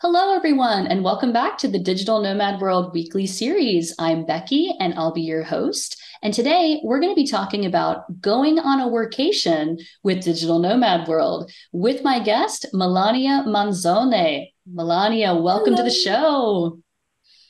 Hello, 0.00 0.32
everyone, 0.32 0.86
and 0.86 1.02
welcome 1.02 1.32
back 1.32 1.58
to 1.58 1.66
the 1.66 1.80
Digital 1.80 2.22
Nomad 2.22 2.60
World 2.60 2.94
Weekly 2.94 3.26
Series. 3.26 3.92
I'm 3.98 4.24
Becky, 4.24 4.72
and 4.78 4.94
I'll 4.94 5.12
be 5.12 5.22
your 5.22 5.42
host. 5.42 6.00
And 6.22 6.32
today 6.32 6.80
we're 6.84 7.00
going 7.00 7.10
to 7.10 7.20
be 7.20 7.26
talking 7.26 7.66
about 7.66 8.20
going 8.20 8.60
on 8.60 8.78
a 8.78 8.86
workation 8.86 9.76
with 10.04 10.22
Digital 10.22 10.60
Nomad 10.60 11.08
World 11.08 11.50
with 11.72 12.04
my 12.04 12.20
guest, 12.20 12.66
Melania 12.72 13.42
Manzone. 13.48 14.46
Melania, 14.72 15.34
welcome 15.34 15.74
hello. 15.74 15.84
to 15.84 15.90
the 15.90 15.96
show. 15.96 16.78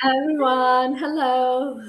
Everyone, 0.02 0.96
hello. 0.96 1.82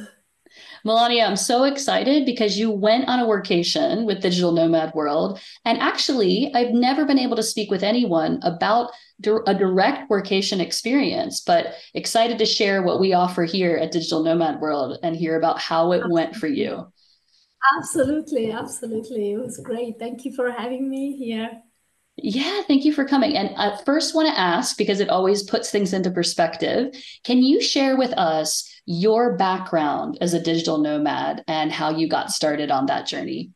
Melania, 0.84 1.26
I'm 1.26 1.38
so 1.38 1.64
excited 1.64 2.26
because 2.26 2.60
you 2.60 2.70
went 2.70 3.08
on 3.08 3.22
a 3.22 3.26
workation 3.26 4.06
with 4.06 4.22
Digital 4.22 4.52
Nomad 4.52 4.94
World. 4.94 5.40
And 5.64 5.80
actually, 5.80 6.52
I've 6.54 6.72
never 6.72 7.06
been 7.06 7.20
able 7.20 7.38
to 7.38 7.44
speak 7.44 7.72
with 7.72 7.84
anyone 7.84 8.40
about 8.44 8.92
a 9.26 9.54
direct 9.54 10.10
workation 10.10 10.60
experience, 10.60 11.42
but 11.42 11.76
excited 11.94 12.38
to 12.40 12.46
share 12.46 12.84
what 12.84 13.00
we 13.00 13.14
offer 13.14 13.44
here 13.44 13.76
at 13.78 13.92
Digital 13.92 14.24
Nomad 14.24 14.62
World 14.62 14.98
and 15.04 15.16
hear 15.16 15.38
about 15.38 15.60
how 15.60 15.92
it 15.92 16.10
went 16.10 16.36
for 16.36 16.48
you. 16.48 16.92
Absolutely, 17.78 18.52
absolutely. 18.52 19.34
It 19.34 19.38
was 19.38 19.58
great. 19.58 20.00
Thank 20.00 20.24
you 20.24 20.34
for 20.34 20.50
having 20.50 20.90
me 20.90 21.18
here. 21.18 21.52
Yeah, 22.16 22.62
thank 22.64 22.84
you 22.84 22.94
for 22.94 23.06
coming. 23.06 23.38
And 23.38 23.56
I 23.56 23.82
first 23.86 24.14
want 24.14 24.28
to 24.28 24.40
ask, 24.40 24.78
because 24.78 25.00
it 25.00 25.10
always 25.10 25.44
puts 25.44 25.70
things 25.70 25.94
into 25.94 26.12
perspective, 26.12 26.94
can 27.24 27.38
you 27.38 27.62
share 27.62 27.98
with 27.98 28.12
us 28.14 28.70
your 28.86 29.38
background 29.38 30.18
as 30.20 30.34
a 30.34 30.42
digital 30.42 30.80
nomad 30.80 31.44
and 31.48 31.72
how 31.72 31.92
you 31.92 32.10
got 32.10 32.32
started 32.32 32.72
on 32.72 32.88
that 32.88 33.06
journey? 33.06 33.52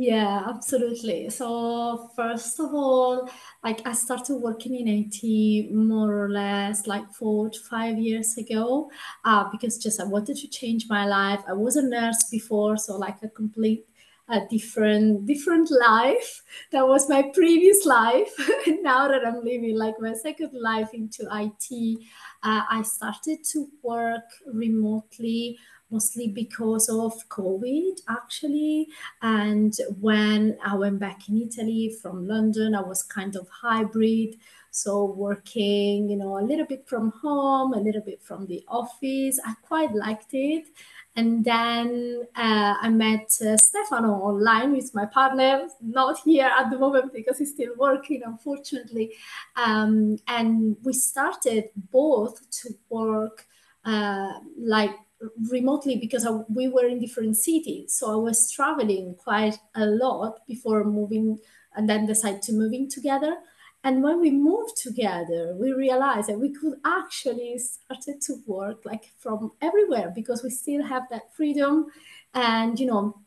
Yeah, 0.00 0.44
absolutely. 0.48 1.28
So 1.30 2.10
first 2.14 2.60
of 2.60 2.72
all, 2.72 3.28
like 3.64 3.84
I 3.84 3.92
started 3.94 4.36
working 4.36 4.76
in 4.76 4.86
IT 4.86 5.70
more 5.72 6.24
or 6.24 6.30
less 6.30 6.86
like 6.86 7.10
four 7.12 7.50
to 7.50 7.58
five 7.58 7.98
years 7.98 8.36
ago, 8.38 8.92
uh, 9.24 9.50
because 9.50 9.76
just 9.76 10.00
I 10.00 10.04
wanted 10.04 10.36
to 10.36 10.46
change 10.48 10.86
my 10.88 11.04
life. 11.04 11.40
I 11.48 11.52
was 11.54 11.74
a 11.74 11.82
nurse 11.82 12.22
before, 12.30 12.76
so 12.76 12.96
like 12.96 13.20
a 13.24 13.28
complete 13.28 13.86
a 14.30 14.40
different 14.48 15.26
different 15.26 15.68
life. 15.70 16.42
That 16.70 16.86
was 16.86 17.08
my 17.08 17.22
previous 17.34 17.84
life. 17.84 18.32
now 18.82 19.08
that 19.08 19.26
I'm 19.26 19.42
living 19.42 19.76
like 19.76 19.94
my 19.98 20.12
second 20.14 20.50
life 20.52 20.90
into 20.94 21.26
IT, 21.28 22.06
uh, 22.44 22.62
I 22.70 22.82
started 22.82 23.38
to 23.52 23.68
work 23.82 24.24
remotely 24.46 25.58
mostly 25.90 26.28
because 26.28 26.88
of 26.88 27.12
COVID, 27.28 28.00
actually. 28.08 28.88
And 29.22 29.74
when 30.00 30.58
I 30.64 30.74
went 30.76 30.98
back 30.98 31.28
in 31.28 31.40
Italy 31.40 31.96
from 32.00 32.26
London, 32.26 32.74
I 32.74 32.82
was 32.82 33.02
kind 33.02 33.36
of 33.36 33.48
hybrid. 33.48 34.36
So 34.70 35.06
working, 35.06 36.10
you 36.10 36.16
know, 36.16 36.38
a 36.38 36.44
little 36.44 36.66
bit 36.66 36.86
from 36.86 37.10
home, 37.22 37.72
a 37.72 37.80
little 37.80 38.02
bit 38.02 38.22
from 38.22 38.46
the 38.46 38.64
office. 38.68 39.40
I 39.44 39.54
quite 39.62 39.92
liked 39.94 40.34
it. 40.34 40.68
And 41.16 41.44
then 41.44 42.28
uh, 42.36 42.74
I 42.80 42.88
met 42.90 43.36
uh, 43.44 43.56
Stefano 43.56 44.12
online 44.12 44.70
with 44.70 44.94
my 44.94 45.04
partner, 45.06 45.66
not 45.82 46.20
here 46.20 46.46
at 46.46 46.70
the 46.70 46.78
moment 46.78 47.12
because 47.12 47.38
he's 47.38 47.50
still 47.50 47.74
working, 47.76 48.22
unfortunately. 48.24 49.14
Um, 49.56 50.18
and 50.28 50.76
we 50.84 50.92
started 50.92 51.70
both 51.90 52.48
to 52.62 52.68
work 52.88 53.46
uh, 53.84 54.34
like 54.56 54.94
remotely 55.50 55.96
because 55.96 56.26
I, 56.26 56.30
we 56.48 56.68
were 56.68 56.86
in 56.86 57.00
different 57.00 57.36
cities. 57.36 57.94
So 57.94 58.12
I 58.12 58.16
was 58.16 58.50
traveling 58.50 59.14
quite 59.16 59.58
a 59.74 59.86
lot 59.86 60.46
before 60.46 60.84
moving 60.84 61.38
and 61.74 61.88
then 61.88 62.06
decided 62.06 62.42
to 62.42 62.52
moving 62.52 62.88
together. 62.88 63.36
And 63.84 64.02
when 64.02 64.20
we 64.20 64.30
moved 64.30 64.76
together, 64.76 65.54
we 65.58 65.72
realized 65.72 66.28
that 66.28 66.40
we 66.40 66.52
could 66.52 66.74
actually 66.84 67.58
started 67.58 68.20
to 68.22 68.36
work 68.46 68.84
like 68.84 69.12
from 69.18 69.52
everywhere 69.60 70.12
because 70.14 70.42
we 70.42 70.50
still 70.50 70.82
have 70.82 71.04
that 71.10 71.34
freedom 71.34 71.86
and, 72.34 72.78
you 72.78 72.86
know, 72.86 73.20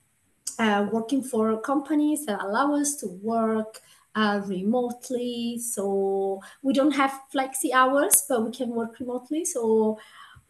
uh, 0.60 0.88
working 0.92 1.24
for 1.24 1.60
companies 1.62 2.26
that 2.26 2.42
allow 2.42 2.76
us 2.76 2.96
to 2.98 3.08
work 3.08 3.80
uh, 4.16 4.42
remotely. 4.46 5.58
So 5.60 6.42
we 6.62 6.74
don't 6.74 6.92
have 6.92 7.20
flexi 7.34 7.72
hours, 7.74 8.26
but 8.28 8.44
we 8.44 8.52
can 8.52 8.70
work 8.70 9.00
remotely. 9.00 9.46
So 9.46 9.98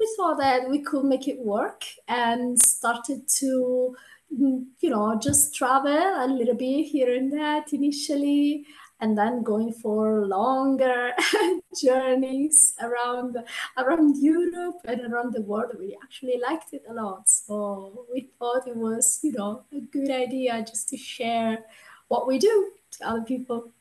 we 0.01 0.07
saw 0.15 0.33
that 0.33 0.67
we 0.67 0.81
could 0.81 1.05
make 1.05 1.27
it 1.27 1.39
work 1.39 1.83
and 2.07 2.59
started 2.59 3.21
to 3.29 3.95
mm, 4.33 4.65
you 4.79 4.89
know 4.89 5.19
just 5.21 5.53
travel 5.53 5.91
a 6.25 6.27
little 6.27 6.55
bit 6.55 6.85
here 6.85 7.15
and 7.15 7.31
that 7.31 7.71
initially 7.71 8.65
and 8.99 9.17
then 9.17 9.43
going 9.43 9.71
for 9.73 10.25
longer 10.25 11.11
journeys 11.83 12.73
around 12.81 13.37
around 13.77 14.15
Europe 14.21 14.79
and 14.85 15.01
around 15.01 15.33
the 15.33 15.41
world. 15.41 15.71
We 15.77 15.97
actually 16.03 16.39
liked 16.41 16.73
it 16.73 16.83
a 16.89 16.93
lot, 16.93 17.29
so 17.29 18.05
we 18.13 18.29
thought 18.39 18.67
it 18.67 18.75
was 18.75 19.19
you 19.23 19.33
know 19.33 19.63
a 19.71 19.81
good 19.81 20.09
idea 20.09 20.63
just 20.67 20.89
to 20.89 20.97
share 20.97 21.59
what 22.07 22.27
we 22.27 22.39
do 22.39 22.71
to 22.91 23.07
other 23.07 23.23
people. 23.23 23.71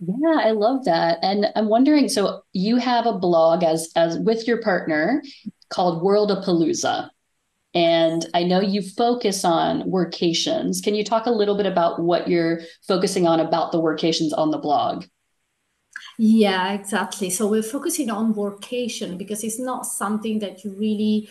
Yeah, 0.00 0.38
I 0.38 0.52
love 0.52 0.84
that. 0.86 1.18
And 1.22 1.46
I'm 1.54 1.68
wondering, 1.68 2.08
so 2.08 2.42
you 2.52 2.76
have 2.76 3.06
a 3.06 3.18
blog 3.18 3.62
as 3.62 3.90
as 3.96 4.18
with 4.18 4.48
your 4.48 4.62
partner 4.62 5.22
called 5.68 6.02
Worldapalooza. 6.02 7.10
And 7.74 8.26
I 8.34 8.42
know 8.42 8.60
you 8.60 8.82
focus 8.82 9.44
on 9.44 9.82
workations. 9.82 10.82
Can 10.82 10.94
you 10.94 11.04
talk 11.04 11.26
a 11.26 11.30
little 11.30 11.56
bit 11.56 11.66
about 11.66 12.00
what 12.00 12.28
you're 12.28 12.62
focusing 12.88 13.26
on 13.26 13.38
about 13.38 13.72
the 13.72 13.80
workations 13.80 14.36
on 14.36 14.50
the 14.50 14.58
blog? 14.58 15.04
Yeah, 16.18 16.72
exactly. 16.72 17.30
So 17.30 17.46
we're 17.46 17.62
focusing 17.62 18.10
on 18.10 18.34
workation 18.34 19.16
because 19.16 19.44
it's 19.44 19.60
not 19.60 19.86
something 19.86 20.40
that 20.40 20.64
you 20.64 20.72
really 20.72 21.28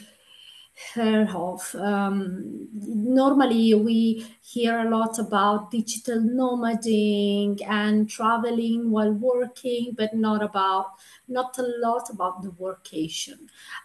of. 0.97 1.75
Um, 1.75 2.67
normally, 2.73 3.73
we 3.73 4.25
hear 4.41 4.79
a 4.79 4.89
lot 4.89 5.19
about 5.19 5.71
digital 5.71 6.19
nomading 6.19 7.61
and 7.67 8.09
traveling 8.09 8.89
while 8.91 9.11
working, 9.11 9.93
but 9.97 10.13
not 10.13 10.41
about 10.43 10.87
not 11.27 11.57
a 11.57 11.63
lot 11.81 12.09
about 12.09 12.41
the 12.41 12.49
workation. 12.51 13.37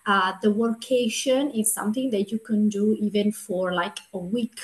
Uh, 0.06 0.32
the 0.42 0.48
workation 0.48 1.58
is 1.58 1.72
something 1.72 2.10
that 2.10 2.30
you 2.30 2.38
can 2.38 2.68
do 2.68 2.96
even 3.00 3.32
for 3.32 3.72
like 3.74 3.98
a 4.12 4.18
week. 4.18 4.60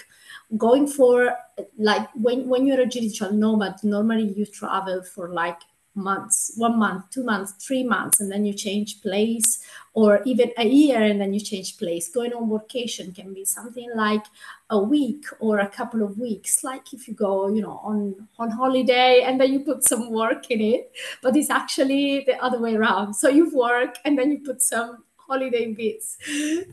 Going 0.56 0.86
for 0.86 1.36
like 1.78 2.08
when 2.14 2.48
when 2.48 2.66
you're 2.66 2.80
a 2.80 2.86
digital 2.86 3.32
nomad, 3.32 3.74
normally 3.82 4.32
you 4.36 4.46
travel 4.46 5.02
for 5.02 5.28
like 5.32 5.60
months, 5.94 6.52
one 6.56 6.78
month, 6.78 7.10
two 7.10 7.24
months, 7.24 7.52
three 7.52 7.82
months, 7.82 8.20
and 8.20 8.30
then 8.30 8.44
you 8.44 8.52
change 8.52 9.02
place, 9.02 9.58
or 9.94 10.22
even 10.24 10.52
a 10.56 10.66
year 10.66 11.02
and 11.02 11.20
then 11.20 11.34
you 11.34 11.40
change 11.40 11.76
place. 11.78 12.08
Going 12.08 12.32
on 12.32 12.50
vacation 12.50 13.12
can 13.12 13.34
be 13.34 13.44
something 13.44 13.90
like 13.94 14.24
a 14.70 14.78
week 14.78 15.24
or 15.40 15.58
a 15.58 15.68
couple 15.68 16.02
of 16.02 16.18
weeks, 16.18 16.62
like 16.62 16.92
if 16.92 17.08
you 17.08 17.14
go, 17.14 17.48
you 17.48 17.62
know, 17.62 17.80
on 17.82 18.28
on 18.38 18.50
holiday 18.50 19.22
and 19.22 19.40
then 19.40 19.52
you 19.52 19.60
put 19.60 19.84
some 19.84 20.10
work 20.10 20.50
in 20.50 20.60
it, 20.60 20.92
but 21.22 21.36
it's 21.36 21.50
actually 21.50 22.24
the 22.26 22.36
other 22.42 22.60
way 22.60 22.74
around. 22.76 23.14
So 23.14 23.28
you 23.28 23.50
work 23.54 23.96
and 24.04 24.18
then 24.18 24.30
you 24.30 24.38
put 24.38 24.62
some 24.62 25.04
holiday 25.16 25.72
bits 25.72 26.18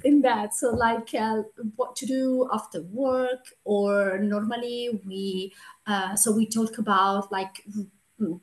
in 0.04 0.22
that 0.22 0.52
so 0.52 0.72
like 0.72 1.14
uh, 1.14 1.44
what 1.76 1.96
to 1.96 2.08
do 2.08 2.50
after 2.52 2.82
work 2.92 3.54
or 3.66 4.18
normally 4.18 5.00
we 5.06 5.54
uh, 5.86 6.16
so 6.16 6.32
we 6.32 6.48
talk 6.48 6.80
about 6.80 7.32
like 7.32 7.64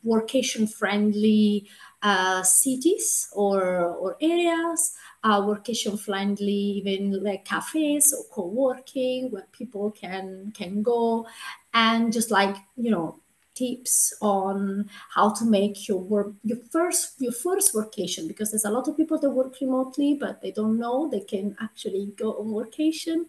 workation 0.04 0.72
friendly 0.72 1.68
uh, 2.02 2.42
cities 2.42 3.28
or, 3.32 3.86
or 3.86 4.16
areas, 4.20 4.92
uh, 5.24 5.40
workation 5.40 5.98
friendly 5.98 6.52
even 6.52 7.22
like 7.22 7.44
cafes 7.44 8.12
or 8.12 8.24
co-working 8.34 9.30
where 9.30 9.46
people 9.52 9.90
can 9.90 10.52
can 10.54 10.82
go. 10.82 11.26
And 11.72 12.12
just 12.12 12.30
like 12.30 12.56
you 12.76 12.90
know 12.90 13.20
tips 13.54 14.12
on 14.20 14.88
how 15.14 15.32
to 15.32 15.44
make 15.44 15.88
your 15.88 15.98
work 15.98 16.32
your 16.42 16.58
first 16.70 17.14
your 17.18 17.32
first 17.32 17.74
workation 17.74 18.26
because 18.26 18.50
there's 18.50 18.64
a 18.64 18.70
lot 18.70 18.88
of 18.88 18.96
people 18.96 19.18
that 19.18 19.30
work 19.30 19.54
remotely 19.60 20.14
but 20.14 20.40
they 20.42 20.50
don't 20.50 20.78
know 20.78 21.08
they 21.08 21.20
can 21.20 21.56
actually 21.60 22.12
go 22.16 22.32
on 22.32 22.46
workation 22.46 23.24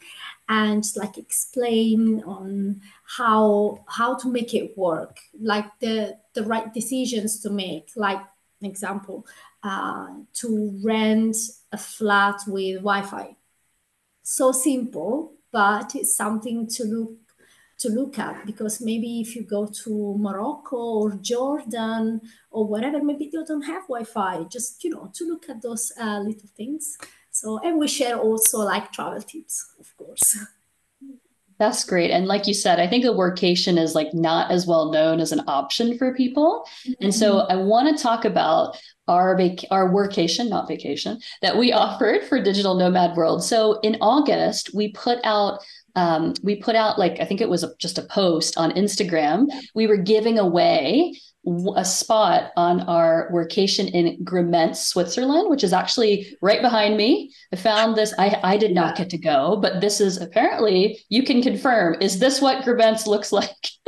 and 0.49 0.83
like 0.95 1.17
explain 1.17 2.23
on 2.23 2.81
how 3.17 3.83
how 3.87 4.15
to 4.15 4.27
make 4.27 4.53
it 4.53 4.77
work 4.77 5.19
like 5.39 5.67
the 5.79 6.17
the 6.35 6.43
right 6.43 6.73
decisions 6.73 7.39
to 7.39 7.49
make. 7.49 7.89
Like 7.95 8.21
example 8.61 9.25
uh, 9.63 10.07
to 10.33 10.79
rent 10.83 11.35
a 11.71 11.77
flat 11.77 12.41
with 12.47 12.77
wi-fi. 12.77 13.35
So 14.23 14.51
simple 14.51 15.33
but 15.51 15.95
it's 15.95 16.15
something 16.15 16.67
to 16.67 16.83
look 16.83 17.17
to 17.77 17.89
look 17.89 18.17
at 18.17 18.45
because 18.45 18.81
maybe 18.81 19.21
if 19.21 19.35
you 19.35 19.43
go 19.43 19.67
to 19.83 20.15
Morocco 20.17 20.77
or 20.77 21.11
Jordan 21.21 22.21
or 22.51 22.67
whatever, 22.67 23.03
maybe 23.03 23.29
you 23.31 23.45
don't 23.45 23.61
have 23.63 23.83
Wi-Fi. 23.83 24.43
Just 24.43 24.83
you 24.83 24.91
know 24.91 25.11
to 25.13 25.25
look 25.25 25.49
at 25.49 25.61
those 25.61 25.91
uh, 25.99 26.19
little 26.19 26.49
things. 26.55 26.97
So 27.31 27.59
and 27.63 27.77
we 27.77 27.87
share 27.87 28.17
also 28.17 28.59
like 28.59 28.91
travel 28.91 29.21
tips, 29.21 29.73
of 29.79 29.95
course. 29.97 30.37
That's 31.57 31.85
great. 31.85 32.11
And 32.11 32.27
like 32.27 32.47
you 32.47 32.53
said, 32.53 32.79
I 32.79 32.87
think 32.87 33.05
a 33.05 33.09
workation 33.09 33.77
is 33.77 33.95
like 33.95 34.13
not 34.13 34.51
as 34.51 34.67
well 34.67 34.91
known 34.91 35.21
as 35.21 35.31
an 35.31 35.41
option 35.47 35.97
for 35.97 36.13
people. 36.13 36.67
Mm-hmm. 36.85 37.05
And 37.05 37.15
so 37.15 37.39
I 37.39 37.55
want 37.55 37.95
to 37.95 38.01
talk 38.01 38.25
about 38.25 38.77
our 39.07 39.37
vac- 39.37 39.65
our 39.71 39.89
workation, 39.89 40.49
not 40.49 40.67
vacation, 40.67 41.19
that 41.41 41.57
we 41.57 41.71
offered 41.85 42.23
for 42.23 42.41
Digital 42.41 42.75
Nomad 42.75 43.15
World. 43.15 43.43
So 43.43 43.79
in 43.81 43.97
August, 44.01 44.73
we 44.73 44.91
put 44.91 45.19
out 45.23 45.63
um, 45.95 46.33
we 46.43 46.55
put 46.55 46.75
out 46.75 46.99
like 46.99 47.19
I 47.19 47.25
think 47.25 47.41
it 47.41 47.49
was 47.49 47.63
a, 47.63 47.73
just 47.79 47.97
a 47.97 48.03
post 48.03 48.57
on 48.57 48.71
Instagram. 48.71 49.47
We 49.73 49.87
were 49.87 49.97
giving 49.97 50.39
away 50.39 51.13
a 51.75 51.85
spot 51.85 52.51
on 52.57 52.81
our 52.81 53.29
workation 53.31 53.89
in 53.91 54.23
Grimentz, 54.23 54.77
Switzerland, 54.77 55.49
which 55.49 55.63
is 55.63 55.73
actually 55.73 56.35
right 56.41 56.61
behind 56.61 56.97
me. 56.97 57.33
I 57.53 57.55
found 57.55 57.95
this. 57.95 58.13
I, 58.17 58.39
I 58.43 58.57
did 58.57 58.73
not 58.73 58.95
get 58.95 59.09
to 59.11 59.17
go, 59.17 59.57
but 59.57 59.81
this 59.81 60.01
is 60.01 60.19
apparently 60.19 60.99
you 61.09 61.23
can 61.23 61.41
confirm. 61.41 61.97
Is 62.01 62.19
this 62.19 62.41
what 62.41 62.63
Grimentz 62.65 63.05
looks 63.05 63.31
like? 63.31 63.49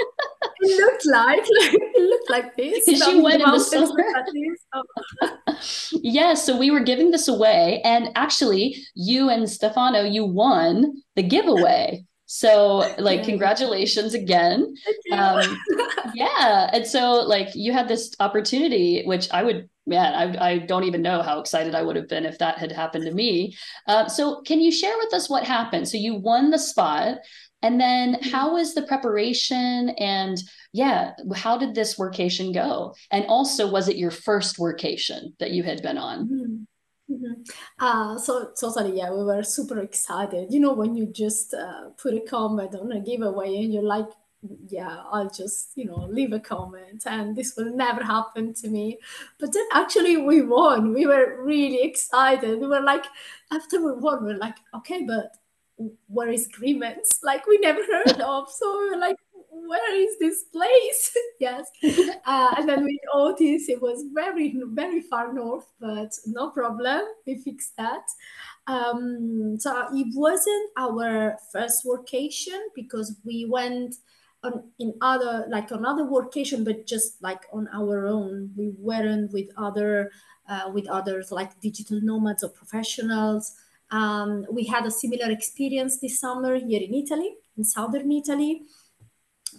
it 0.59 0.81
looked 0.81 1.05
like, 1.05 1.45
it 1.47 2.09
looked 2.09 2.29
like 2.29 2.55
this. 2.55 2.87
You 3.07 3.23
went 3.23 3.41
in 3.41 3.51
the 3.51 3.59
summer. 3.59 4.03
yes, 4.33 4.57
oh. 4.73 5.59
yeah, 6.03 6.33
so 6.33 6.57
we 6.57 6.71
were 6.71 6.81
giving 6.81 7.11
this 7.11 7.27
away, 7.27 7.81
and 7.83 8.09
actually, 8.15 8.77
you 8.95 9.29
and 9.29 9.49
Stefano, 9.49 10.03
you 10.03 10.25
won 10.25 11.01
the 11.15 11.23
giveaway. 11.23 12.05
So, 12.27 12.93
like, 12.99 13.23
congratulations 13.23 14.13
again. 14.13 14.75
Um, 15.13 15.57
yeah. 16.13 16.69
And 16.73 16.85
so, 16.85 17.13
like, 17.13 17.55
you 17.55 17.71
had 17.71 17.87
this 17.87 18.13
opportunity, 18.19 19.03
which 19.05 19.31
I 19.31 19.43
would, 19.43 19.69
man, 19.85 20.13
I, 20.13 20.49
I 20.49 20.57
don't 20.59 20.83
even 20.83 21.01
know 21.01 21.21
how 21.21 21.39
excited 21.39 21.73
I 21.73 21.83
would 21.83 21.95
have 21.95 22.09
been 22.09 22.25
if 22.25 22.37
that 22.39 22.57
had 22.57 22.73
happened 22.73 23.05
to 23.05 23.13
me. 23.13 23.55
Uh, 23.87 24.09
so, 24.09 24.41
can 24.41 24.59
you 24.59 24.73
share 24.73 24.95
with 24.97 25.13
us 25.13 25.29
what 25.29 25.45
happened? 25.45 25.87
So, 25.87 25.97
you 25.97 26.15
won 26.15 26.49
the 26.51 26.59
spot. 26.59 27.19
And 27.61 27.79
then, 27.79 28.15
mm-hmm. 28.15 28.29
how 28.29 28.53
was 28.53 28.75
the 28.75 28.83
preparation? 28.83 29.89
And 29.97 30.37
yeah, 30.73 31.13
how 31.33 31.57
did 31.57 31.75
this 31.75 31.97
workation 31.97 32.53
go? 32.53 32.93
And 33.09 33.25
also, 33.27 33.71
was 33.71 33.87
it 33.87 33.95
your 33.95 34.11
first 34.11 34.57
workation 34.57 35.31
that 35.39 35.51
you 35.51 35.63
had 35.63 35.81
been 35.81 35.97
on? 35.97 36.25
Mm-hmm. 36.25 36.63
Mm-hmm. 37.09 37.41
Uh, 37.79 38.17
so 38.17 38.51
totally, 38.59 38.97
yeah, 38.97 39.11
we 39.11 39.23
were 39.23 39.43
super 39.43 39.79
excited. 39.79 40.53
You 40.53 40.59
know, 40.59 40.73
when 40.73 40.95
you 40.95 41.05
just 41.05 41.53
uh, 41.53 41.89
put 41.97 42.13
a 42.13 42.19
comment 42.19 42.75
on 42.75 42.91
a 42.91 42.99
giveaway 42.99 43.55
and 43.63 43.73
you're 43.73 43.83
like, 43.83 44.09
yeah, 44.67 45.03
I'll 45.11 45.29
just, 45.29 45.71
you 45.75 45.85
know, 45.85 46.05
leave 46.09 46.33
a 46.33 46.39
comment 46.39 47.03
and 47.05 47.35
this 47.35 47.55
will 47.55 47.73
never 47.75 48.03
happen 48.03 48.53
to 48.55 48.69
me. 48.69 48.99
But 49.39 49.53
then 49.53 49.65
actually 49.73 50.17
we 50.17 50.41
won. 50.41 50.93
We 50.93 51.05
were 51.05 51.41
really 51.43 51.81
excited. 51.81 52.59
We 52.59 52.67
were 52.67 52.81
like, 52.81 53.05
after 53.51 53.81
we 53.81 53.93
won, 53.93 54.25
we 54.25 54.33
are 54.33 54.37
like, 54.37 54.57
okay, 54.75 55.03
but 55.07 55.35
where 56.07 56.29
is 56.29 56.47
Grimentz? 56.49 57.23
Like 57.23 57.47
we 57.47 57.57
never 57.59 57.81
heard 57.91 58.19
of. 58.21 58.49
So 58.51 58.79
we 58.79 58.89
were 58.91 58.97
like, 58.97 59.17
where 59.67 59.95
is 59.95 60.17
this 60.19 60.43
place? 60.45 61.17
yes. 61.39 61.69
Uh, 62.25 62.55
and 62.57 62.67
then 62.69 62.83
with 62.83 62.99
Otis, 63.13 63.69
it 63.69 63.81
was 63.81 64.05
very, 64.13 64.59
very 64.71 65.01
far 65.01 65.33
north, 65.33 65.71
but 65.79 66.11
no 66.25 66.49
problem. 66.51 67.01
We 67.25 67.41
fixed 67.41 67.75
that. 67.77 68.03
Um, 68.67 69.57
so 69.59 69.87
it 69.93 70.07
wasn't 70.13 70.71
our 70.77 71.37
first 71.51 71.85
workation 71.85 72.59
because 72.75 73.15
we 73.25 73.45
went 73.49 73.95
on 74.43 74.71
in 74.79 74.93
other 75.01 75.45
like 75.49 75.71
on 75.71 75.85
other 75.85 76.03
workation, 76.03 76.63
but 76.63 76.85
just 76.85 77.21
like 77.21 77.45
on 77.51 77.67
our 77.73 78.07
own. 78.07 78.51
We 78.55 78.73
weren't 78.77 79.31
with 79.31 79.47
other 79.57 80.11
uh, 80.49 80.71
with 80.73 80.87
others 80.87 81.31
like 81.31 81.59
digital 81.61 81.99
nomads 82.01 82.43
or 82.43 82.49
professionals. 82.49 83.53
Um, 83.89 84.45
we 84.51 84.65
had 84.65 84.85
a 84.85 84.91
similar 84.91 85.31
experience 85.31 85.99
this 85.99 86.19
summer 86.19 86.55
here 86.55 86.81
in 86.81 86.93
Italy, 86.93 87.35
in 87.57 87.63
southern 87.63 88.11
Italy 88.11 88.63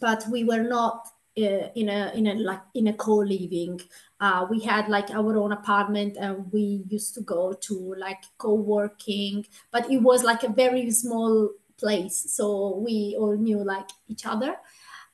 but 0.01 0.25
we 0.31 0.45
were 0.45 0.63
not 0.63 1.09
uh, 1.39 1.69
in 1.75 1.89
a 1.89 2.11
in 2.15 2.27
a 2.27 2.35
like 2.35 2.63
in 2.75 2.89
a 2.89 2.93
co-living. 2.93 3.81
Uh, 4.21 4.47
we 4.51 4.61
had 4.61 4.89
like 4.89 5.11
our 5.11 5.37
own 5.37 5.53
apartment 5.53 6.17
and 6.19 6.51
we 6.53 6.83
used 6.89 7.15
to 7.15 7.21
go 7.21 7.53
to 7.53 7.95
like 7.97 8.25
co-working 8.39 9.47
but 9.71 9.89
it 9.89 9.99
was 9.99 10.25
like 10.25 10.43
a 10.43 10.49
very 10.49 10.91
small 10.91 11.51
place 11.77 12.35
so 12.35 12.77
we 12.85 13.17
all 13.19 13.37
knew 13.37 13.63
like 13.63 13.89
each 14.09 14.27
other. 14.27 14.57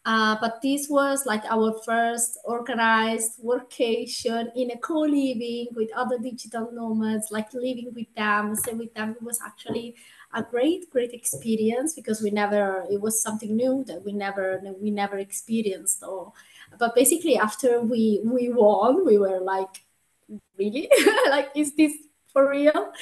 Uh, 0.06 0.36
but 0.38 0.60
this 0.60 0.86
was 0.90 1.24
like 1.24 1.42
our 1.46 1.72
first 1.84 2.38
organized 2.44 3.42
workation 3.42 4.50
in 4.54 4.70
a 4.70 4.78
co-living 4.78 5.68
with 5.72 5.90
other 5.96 6.18
digital 6.18 6.70
nomads 6.72 7.28
like 7.30 7.52
living 7.54 7.90
with 7.94 8.14
them 8.14 8.54
stay 8.54 8.74
with 8.74 8.92
them. 8.94 9.10
It 9.12 9.22
was 9.22 9.40
actually 9.44 9.96
a 10.34 10.42
great 10.42 10.90
great 10.90 11.12
experience 11.12 11.94
because 11.94 12.20
we 12.20 12.30
never 12.30 12.84
it 12.90 13.00
was 13.00 13.22
something 13.22 13.56
new 13.56 13.84
that 13.84 14.04
we 14.04 14.12
never 14.12 14.60
we 14.80 14.90
never 14.90 15.18
experienced 15.18 16.02
or 16.02 16.32
but 16.78 16.94
basically 16.94 17.36
after 17.36 17.80
we 17.80 18.20
we 18.24 18.48
won 18.48 19.04
we 19.06 19.18
were 19.18 19.40
like 19.40 19.84
really? 20.58 20.88
Like 21.28 21.50
is 21.54 21.74
this 21.74 21.92
for 22.32 22.50
real? 22.50 22.92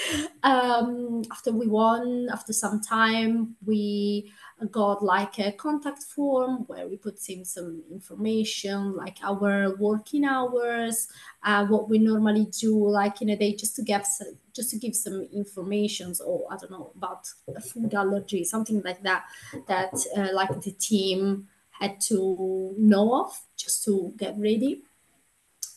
Um 0.43 1.23
after 1.31 1.53
we 1.53 1.67
won 1.67 2.29
after 2.33 2.53
some 2.53 2.81
time 2.81 3.57
we 3.65 4.33
got 4.71 5.03
like 5.03 5.39
a 5.39 5.53
contact 5.53 6.03
form 6.03 6.65
where 6.67 6.87
we 6.87 6.97
put 6.97 7.19
in 7.29 7.45
some 7.45 7.83
information 7.91 8.95
like 8.95 9.17
our 9.23 9.75
working 9.77 10.25
hours 10.25 11.09
uh, 11.45 11.67
what 11.67 11.89
we 11.89 11.99
normally 11.99 12.47
do 12.61 12.89
like 12.89 13.21
in 13.23 13.31
a 13.31 13.37
day 13.37 13.55
just 13.55 13.75
to 13.77 13.83
give 13.83 14.07
some, 14.07 14.37
just 14.55 14.71
to 14.71 14.79
give 14.79 14.95
some 14.95 15.27
informations 15.33 16.21
or 16.21 16.47
i 16.51 16.57
don't 16.57 16.71
know 16.71 16.93
about 16.97 17.27
food 17.65 17.93
allergy 17.95 18.45
something 18.45 18.83
like 18.83 19.03
that 19.03 19.25
that 19.67 19.93
uh, 20.17 20.29
like 20.33 20.61
the 20.63 20.73
team 20.73 21.49
had 21.83 22.01
to 22.01 22.75
know 22.79 23.23
of 23.23 23.39
just 23.57 23.85
to 23.85 24.15
get 24.17 24.39
ready. 24.39 24.83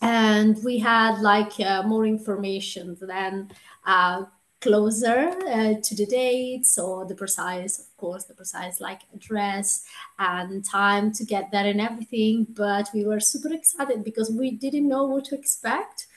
And 0.02 0.64
we 0.64 0.78
had 0.80 1.20
like 1.20 1.60
uh, 1.60 1.84
more 1.84 2.06
information 2.06 2.96
than 3.02 3.52
uh, 3.86 4.26
closer 4.66 5.20
uh, 5.56 5.74
to 5.86 5.96
the 6.00 6.06
date 6.06 6.66
so 6.66 7.06
the 7.10 7.16
precise 7.24 7.74
of 7.80 7.88
course 7.98 8.24
the 8.26 8.34
precise 8.34 8.82
like 8.82 9.02
address 9.14 9.86
and 10.20 10.64
time 10.64 11.12
to 11.12 11.24
get 11.26 11.52
there 11.52 11.66
and 11.66 11.82
everything. 11.82 12.48
But 12.50 12.90
we 12.94 13.06
were 13.06 13.20
super 13.20 13.54
excited 13.54 14.04
because 14.04 14.32
we 14.32 14.52
didn't 14.52 14.88
know 14.88 15.06
what 15.06 15.26
to 15.26 15.36
expect 15.36 16.08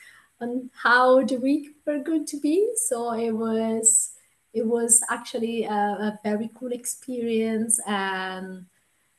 and 0.40 0.70
how 0.82 1.24
the 1.24 1.36
week 1.36 1.76
were 1.86 1.98
going 1.98 2.26
to 2.26 2.38
be. 2.40 2.70
So 2.76 3.12
it 3.12 3.32
was 3.32 4.12
it 4.52 4.66
was 4.66 5.02
actually 5.10 5.64
a, 5.64 5.74
a 5.74 6.20
very 6.24 6.50
cool 6.58 6.72
experience. 6.72 7.80
And 7.86 8.66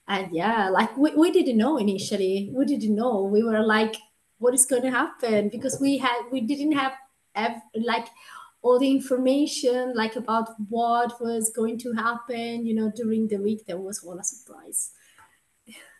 and 0.07 0.31
yeah 0.31 0.69
like 0.69 0.95
we, 0.97 1.11
we 1.15 1.31
didn't 1.31 1.57
know 1.57 1.77
initially. 1.77 2.49
We 2.53 2.65
didn't 2.65 2.95
know. 2.95 3.23
We 3.23 3.43
were 3.43 3.61
like 3.61 3.95
what 4.39 4.53
is 4.53 4.65
going 4.65 4.83
to 4.83 4.91
happen? 4.91 5.49
Because 5.49 5.79
we 5.81 5.97
had 5.97 6.21
we 6.31 6.41
didn't 6.41 6.71
have 6.71 6.93
ev- 7.35 7.61
like 7.75 8.07
all 8.61 8.79
the 8.79 8.91
information 8.91 9.93
like 9.95 10.15
about 10.15 10.49
what 10.69 11.19
was 11.21 11.51
going 11.55 11.77
to 11.77 11.93
happen 11.93 12.65
you 12.65 12.73
know 12.73 12.91
during 12.95 13.27
the 13.27 13.37
week 13.37 13.65
that 13.65 13.79
was 13.79 14.03
all 14.03 14.19
a 14.19 14.23
surprise 14.23 14.91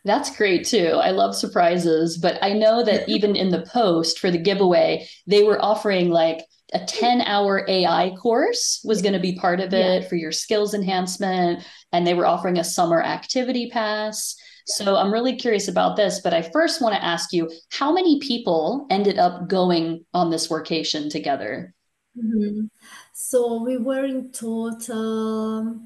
that's 0.05 0.35
great 0.35 0.65
too. 0.65 0.93
I 1.01 1.11
love 1.11 1.35
surprises, 1.35 2.17
but 2.17 2.41
I 2.41 2.53
know 2.53 2.83
that 2.83 3.07
even 3.15 3.35
in 3.35 3.49
the 3.49 3.65
post 3.71 4.19
for 4.19 4.31
the 4.31 4.37
giveaway, 4.37 5.07
they 5.27 5.43
were 5.43 5.63
offering 5.63 6.09
like 6.09 6.39
a 6.73 6.85
10 6.85 7.21
hour 7.21 7.65
AI 7.67 8.11
course 8.21 8.81
was 8.83 9.01
going 9.01 9.13
to 9.13 9.19
be 9.19 9.35
part 9.35 9.59
of 9.59 9.73
it 9.73 10.03
yeah. 10.03 10.07
for 10.07 10.15
your 10.15 10.31
skills 10.31 10.73
enhancement. 10.73 11.63
And 11.91 12.05
they 12.05 12.13
were 12.13 12.27
offering 12.27 12.59
a 12.59 12.63
summer 12.63 13.01
activity 13.01 13.69
pass. 13.71 14.35
So 14.67 14.95
I'm 14.95 15.11
really 15.11 15.35
curious 15.35 15.67
about 15.67 15.95
this, 15.95 16.21
but 16.21 16.33
I 16.33 16.43
first 16.43 16.79
want 16.79 16.93
to 16.93 17.03
ask 17.03 17.33
you 17.33 17.49
how 17.71 17.91
many 17.91 18.19
people 18.19 18.85
ended 18.91 19.17
up 19.17 19.47
going 19.47 20.05
on 20.13 20.29
this 20.29 20.47
workation 20.47 21.09
together? 21.09 21.73
Mm-hmm. 22.19 22.65
So 23.13 23.63
we 23.63 23.77
were 23.77 24.03
in 24.05 24.31
total, 24.31 25.79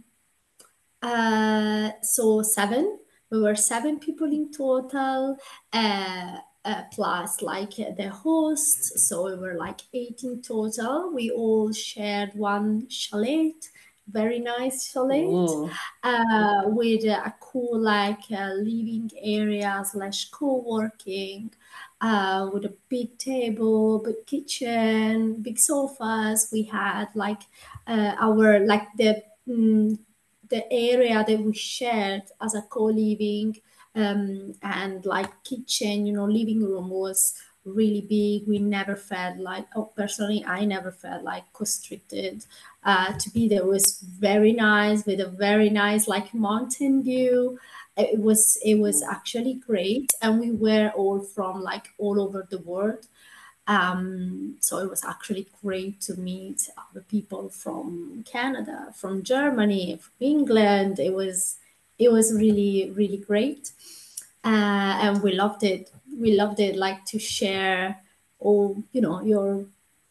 uh, 1.01 1.91
so 2.01 2.41
seven. 2.41 2.99
We 3.29 3.41
were 3.41 3.55
seven 3.55 3.99
people 3.99 4.31
in 4.31 4.51
total, 4.51 5.37
uh, 5.71 6.37
uh, 6.65 6.83
plus 6.91 7.41
like 7.41 7.75
the 7.75 8.09
host. 8.09 8.99
So 8.99 9.25
we 9.25 9.35
were 9.35 9.55
like 9.55 9.81
eight 9.93 10.21
in 10.23 10.41
total. 10.41 11.11
We 11.13 11.29
all 11.29 11.71
shared 11.71 12.33
one 12.35 12.89
chalet, 12.89 13.53
very 14.07 14.39
nice 14.39 14.85
chalet, 14.91 15.39
uh, 16.03 16.63
with 16.67 17.03
a 17.05 17.33
cool 17.39 17.79
like 17.79 18.23
uh, 18.31 18.51
living 18.53 19.09
area 19.21 19.83
slash 19.85 20.29
co-working 20.29 21.53
uh, 22.01 22.49
with 22.53 22.65
a 22.65 22.75
big 22.89 23.17
table, 23.17 23.99
big 23.99 24.25
kitchen, 24.25 25.41
big 25.41 25.57
sofas. 25.57 26.49
We 26.51 26.63
had 26.63 27.07
like 27.15 27.41
uh, 27.87 28.15
our 28.19 28.59
like 28.65 28.87
the 28.97 29.23
mm, 29.47 29.97
the 30.49 30.71
area 30.71 31.23
that 31.25 31.39
we 31.39 31.53
shared 31.53 32.23
as 32.41 32.53
a 32.53 32.61
co-living 32.63 33.57
um, 33.95 34.53
and 34.61 35.05
like 35.05 35.43
kitchen, 35.43 36.05
you 36.05 36.13
know, 36.13 36.25
living 36.25 36.63
room 36.63 36.89
was 36.89 37.41
really 37.65 38.01
big. 38.01 38.47
We 38.47 38.59
never 38.59 38.95
felt 38.95 39.37
like, 39.37 39.65
oh, 39.75 39.91
personally, 39.95 40.43
I 40.45 40.65
never 40.65 40.91
felt 40.91 41.23
like 41.23 41.43
constricted. 41.53 42.45
Uh, 42.83 43.13
to 43.17 43.29
be 43.29 43.47
there 43.47 43.65
was 43.65 43.99
very 44.01 44.51
nice 44.51 45.05
with 45.05 45.21
a 45.21 45.27
very 45.29 45.69
nice 45.69 46.07
like 46.07 46.33
mountain 46.33 47.01
view. 47.03 47.59
It 47.95 48.19
was 48.19 48.57
it 48.65 48.75
was 48.75 49.03
actually 49.03 49.53
great, 49.55 50.11
and 50.21 50.39
we 50.39 50.51
were 50.51 50.91
all 50.95 51.19
from 51.21 51.61
like 51.61 51.87
all 51.97 52.19
over 52.19 52.45
the 52.49 52.57
world. 52.59 53.07
Um, 53.67 54.57
so 54.59 54.79
it 54.79 54.89
was 54.89 55.03
actually 55.05 55.47
great 55.61 56.01
to 56.01 56.15
meet 56.15 56.69
other 56.77 57.05
people 57.09 57.49
from 57.49 58.23
Canada, 58.29 58.89
from 58.95 59.23
Germany, 59.23 59.97
from 60.01 60.13
England. 60.19 60.99
It 60.99 61.13
was 61.13 61.57
it 61.97 62.11
was 62.11 62.33
really 62.33 62.91
really 62.95 63.17
great, 63.17 63.71
uh, 64.43 64.99
and 65.01 65.23
we 65.23 65.33
loved 65.33 65.63
it. 65.63 65.91
We 66.17 66.35
loved 66.35 66.59
it, 66.59 66.75
like 66.75 67.05
to 67.05 67.19
share 67.19 68.03
all 68.39 68.83
you 68.91 69.01
know 69.01 69.21
your 69.23 69.65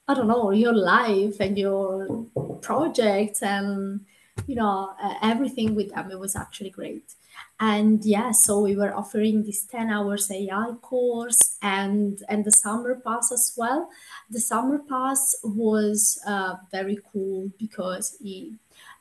I 0.09 0.15
don't 0.15 0.27
know 0.27 0.51
your 0.51 0.75
life 0.75 1.37
and 1.39 1.57
your 1.57 2.27
projects 2.61 3.43
and 3.43 4.01
you 4.47 4.57
know 4.57 4.95
uh, 5.01 5.15
everything 5.23 5.75
with 5.75 5.95
them. 5.95 6.11
It 6.11 6.19
was 6.19 6.35
actually 6.35 6.71
great. 6.71 7.15
And 7.61 8.05
yeah 8.05 8.33
so 8.33 8.61
we 8.61 8.75
were 8.77 8.95
offering 8.95 9.45
this 9.45 9.65
10 9.65 9.91
hours 9.91 10.31
ai 10.31 10.73
course 10.83 11.57
and 11.63 12.23
and 12.29 12.45
the 12.45 12.51
summer 12.51 12.97
pass 12.97 13.31
as 13.31 13.55
well. 13.57 13.89
The 14.31 14.41
summer 14.41 14.79
pass 14.79 15.37
was 15.45 16.21
uh, 16.27 16.57
very 16.71 16.99
cool 17.13 17.53
because 17.59 18.17
it, 18.21 18.53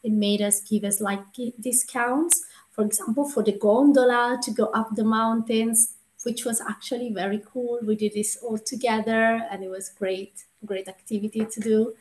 it 0.03 0.11
made 0.11 0.41
us 0.41 0.61
give 0.61 0.83
us 0.83 1.01
like 1.01 1.23
discounts. 1.59 2.45
For 2.71 2.85
example 2.85 3.27
for 3.27 3.43
the 3.43 3.53
gondola 3.53 4.39
to 4.43 4.51
go 4.51 4.65
up 4.67 4.95
the 4.95 5.03
mountains 5.03 5.95
which 6.23 6.45
was 6.45 6.61
actually 6.61 7.11
very 7.11 7.41
cool 7.51 7.79
we 7.83 7.95
did 7.95 8.13
this 8.13 8.37
all 8.43 8.57
together 8.57 9.41
and 9.49 9.63
it 9.63 9.69
was 9.69 9.89
great 9.89 10.45
great 10.65 10.87
activity 10.87 11.45
to 11.45 11.59
do 11.59 11.93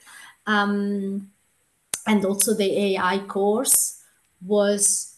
um, 0.46 1.30
and 2.06 2.24
also 2.24 2.54
the 2.54 2.96
ai 2.96 3.18
course 3.20 4.02
was 4.44 5.16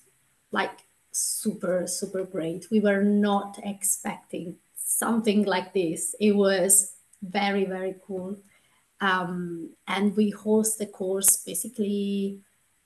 like 0.50 0.84
super, 1.12 1.86
super 1.86 2.24
great. 2.24 2.66
We 2.70 2.80
were 2.80 3.02
not 3.02 3.58
expecting 3.62 4.56
something 4.74 5.44
like 5.44 5.72
this. 5.72 6.14
It 6.20 6.32
was 6.32 6.94
very, 7.22 7.64
very 7.64 7.96
cool. 8.06 8.38
Um, 9.00 9.70
and 9.88 10.16
we 10.16 10.30
host 10.30 10.78
the 10.78 10.86
course 10.86 11.38
basically 11.44 12.40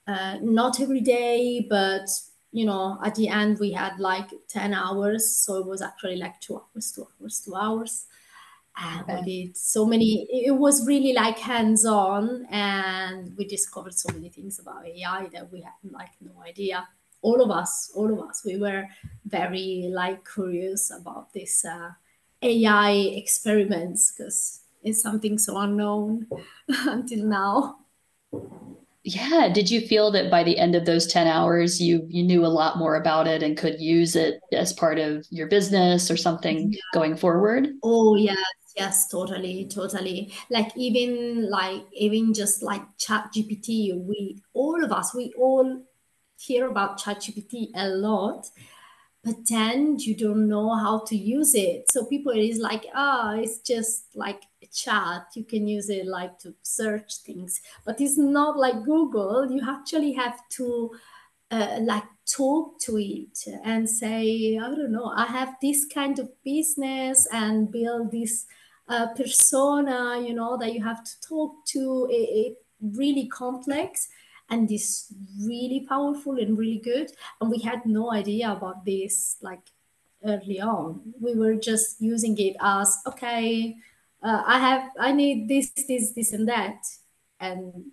uh, 0.06 0.38
not 0.40 0.80
every 0.80 1.00
day, 1.00 1.66
but 1.68 2.08
you 2.56 2.64
know, 2.64 2.98
at 3.04 3.14
the 3.14 3.28
end 3.28 3.58
we 3.58 3.72
had 3.72 3.98
like 3.98 4.30
10 4.48 4.72
hours. 4.72 5.30
So 5.30 5.56
it 5.58 5.66
was 5.66 5.82
actually 5.82 6.16
like 6.16 6.40
two 6.40 6.56
hours, 6.56 6.92
two 6.92 7.06
hours, 7.20 7.40
two 7.40 7.54
hours. 7.54 8.06
And 8.78 9.02
okay. 9.02 9.22
we 9.25 9.46
did 9.46 9.56
so 9.56 9.86
many, 9.86 10.26
it 10.30 10.54
was 10.54 10.86
really 10.86 11.14
like 11.14 11.38
hands 11.38 11.86
on, 11.86 12.44
and 12.50 13.34
we 13.38 13.46
discovered 13.46 13.94
so 13.94 14.12
many 14.12 14.28
things 14.28 14.58
about 14.58 14.86
AI 14.86 15.28
that 15.32 15.50
we 15.50 15.62
had 15.62 15.72
like 15.90 16.10
no 16.20 16.42
idea 16.42 16.86
all 17.26 17.42
of 17.42 17.50
us, 17.50 17.90
all 17.94 18.12
of 18.12 18.20
us, 18.28 18.42
we 18.44 18.56
were 18.56 18.84
very 19.25 19.90
like 19.92 20.26
curious 20.32 20.90
about 20.90 21.32
this 21.32 21.64
uh, 21.64 21.90
AI 22.40 22.92
experiments 22.92 24.12
because 24.12 24.60
it's 24.82 25.02
something 25.02 25.36
so 25.38 25.56
unknown 25.58 26.28
until 26.68 27.25
now. 27.25 27.78
Yeah. 29.06 29.48
Did 29.48 29.70
you 29.70 29.80
feel 29.80 30.10
that 30.10 30.32
by 30.32 30.42
the 30.42 30.58
end 30.58 30.75
of 30.75 30.84
those 30.84 31.06
10 31.06 31.28
hours, 31.28 31.80
you, 31.80 32.04
you 32.08 32.25
knew 32.25 32.44
a 32.44 32.48
lot 32.48 32.76
more 32.76 32.96
about 32.96 33.28
it 33.28 33.40
and 33.40 33.56
could 33.56 33.80
use 33.80 34.16
it 34.16 34.40
as 34.52 34.72
part 34.72 34.98
of 34.98 35.25
your 35.30 35.46
business 35.46 36.10
or 36.10 36.16
something 36.16 36.72
yeah. 36.72 36.80
going 36.92 37.16
forward? 37.16 37.68
Oh, 37.84 38.16
yes. 38.16 38.36
Yes, 38.76 39.08
totally, 39.08 39.70
totally. 39.72 40.34
Like 40.50 40.70
even 40.76 41.48
like 41.48 41.82
even 41.94 42.34
just 42.34 42.62
like 42.62 42.82
ChatGPT, 42.98 43.96
we 44.04 44.42
all 44.52 44.84
of 44.84 44.92
us, 44.92 45.14
we 45.14 45.32
all 45.38 45.82
hear 46.38 46.68
about 46.68 47.00
ChatGPT 47.00 47.68
a 47.75 47.88
lot, 47.88 48.48
but 49.25 49.36
then 49.48 49.96
you 49.98 50.14
don't 50.14 50.46
know 50.46 50.75
how 50.75 51.04
to 51.06 51.16
use 51.16 51.54
it. 51.54 51.90
So 51.90 52.04
people 52.04 52.32
is 52.32 52.58
like, 52.58 52.84
ah, 52.94 53.32
oh, 53.32 53.40
it's 53.40 53.60
just 53.60 54.14
like 54.14 54.42
chat. 54.76 55.23
You 55.35 55.45
can 55.45 55.66
use 55.66 55.88
it 55.88 56.06
like 56.06 56.38
to 56.40 56.54
search 56.62 57.16
things, 57.18 57.61
but 57.85 58.00
it's 58.00 58.18
not 58.18 58.56
like 58.59 58.85
Google. 58.85 59.50
You 59.50 59.62
actually 59.66 60.12
have 60.12 60.38
to 60.50 60.92
uh, 61.50 61.78
like 61.83 62.04
talk 62.26 62.78
to 62.80 62.99
it 62.99 63.38
and 63.64 63.88
say, 63.88 64.59
I 64.59 64.68
don't 64.68 64.92
know, 64.92 65.12
I 65.16 65.26
have 65.26 65.54
this 65.62 65.87
kind 65.87 66.18
of 66.18 66.28
business 66.45 67.26
and 67.33 67.71
build 67.71 68.11
this 68.11 68.47
uh, 68.88 69.09
persona, 69.14 70.21
you 70.21 70.35
know, 70.35 70.56
that 70.59 70.73
you 70.73 70.83
have 70.85 71.02
to 71.04 71.21
talk 71.28 71.64
to. 71.66 72.06
It, 72.11 72.14
it 72.14 72.56
really 72.80 73.26
complex 73.26 74.09
and 74.50 74.68
this 74.68 75.12
really 75.40 75.87
powerful 75.88 76.38
and 76.38 76.56
really 76.59 76.78
good 76.78 77.11
and 77.40 77.50
we 77.50 77.59
had 77.59 77.85
no 77.85 78.12
idea 78.12 78.50
about 78.52 78.85
this 78.85 79.37
like 79.40 79.73
early 80.25 80.61
on 80.61 81.00
we 81.21 81.35
were 81.35 81.54
just 81.54 82.00
using 82.00 82.37
it 82.38 82.56
as 82.61 82.99
okay 83.06 83.75
uh, 84.26 84.42
i 84.47 84.59
have 84.59 84.90
i 84.99 85.12
need 85.12 85.49
this 85.49 85.71
this 85.88 86.12
this 86.12 86.33
and 86.33 86.49
that. 86.49 86.78
And 87.38 87.92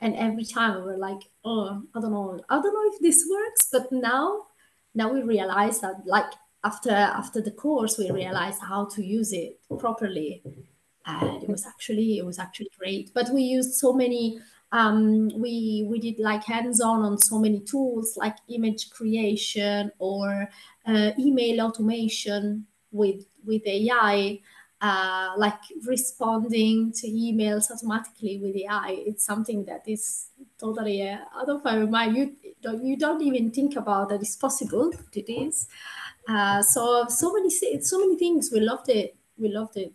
and 0.00 0.16
every 0.16 0.44
time 0.44 0.76
we 0.76 0.82
were 0.90 0.96
like 0.96 1.22
oh 1.44 1.82
i 1.94 2.00
don't 2.00 2.12
know 2.12 2.40
i 2.48 2.54
don't 2.60 2.74
know 2.74 2.90
if 2.92 3.00
this 3.00 3.26
works. 3.30 3.68
But 3.72 3.92
now 3.92 4.46
now 4.94 5.12
we 5.12 5.22
realize 5.22 5.80
that 5.80 5.96
like 6.06 6.32
after 6.64 6.90
after 6.90 7.40
the 7.40 7.52
course 7.52 7.98
we 7.98 8.10
realized 8.10 8.60
how 8.60 8.86
to 8.94 9.04
use 9.04 9.32
it 9.32 9.60
properly. 9.78 10.42
And 11.06 11.42
it 11.42 11.48
was 11.48 11.66
actually 11.66 12.18
it 12.18 12.26
was 12.26 12.38
actually 12.38 12.70
great. 12.78 13.12
But 13.14 13.30
we 13.30 13.42
used 13.42 13.74
so 13.74 13.92
many 13.92 14.40
um, 14.72 15.28
we 15.28 15.86
we 15.90 15.98
did 15.98 16.18
like 16.20 16.44
hands-on 16.44 17.02
on 17.02 17.18
so 17.18 17.38
many 17.38 17.60
tools 17.60 18.16
like 18.16 18.36
image 18.48 18.90
creation 18.90 19.90
or 19.98 20.48
uh, 20.86 21.10
email 21.18 21.60
automation 21.66 22.66
with 22.92 23.26
with 23.44 23.62
AI, 23.66 24.38
uh, 24.80 25.32
like 25.36 25.60
responding 25.86 26.92
to 26.92 27.06
emails 27.06 27.70
automatically 27.70 28.38
with 28.42 28.56
AI. 28.56 29.02
It's 29.06 29.24
something 29.24 29.64
that 29.66 29.82
is 29.86 30.28
totally 30.58 31.08
uh, 31.08 31.18
out 31.34 31.48
of 31.48 31.66
our 31.66 31.86
mind. 31.86 32.16
You 32.16 32.36
don't, 32.62 32.84
you 32.84 32.96
don't 32.96 33.22
even 33.22 33.50
think 33.50 33.76
about 33.76 34.08
that 34.08 34.20
it's 34.20 34.36
possible, 34.36 34.90
but 34.90 35.16
it 35.16 35.32
is. 35.32 35.68
Uh, 36.28 36.62
so 36.62 37.06
so 37.08 37.32
many 37.32 37.50
so 37.50 37.98
many 37.98 38.16
things. 38.16 38.50
We 38.52 38.60
loved 38.60 38.88
it. 38.88 39.16
We 39.38 39.48
loved 39.48 39.76
it 39.76 39.92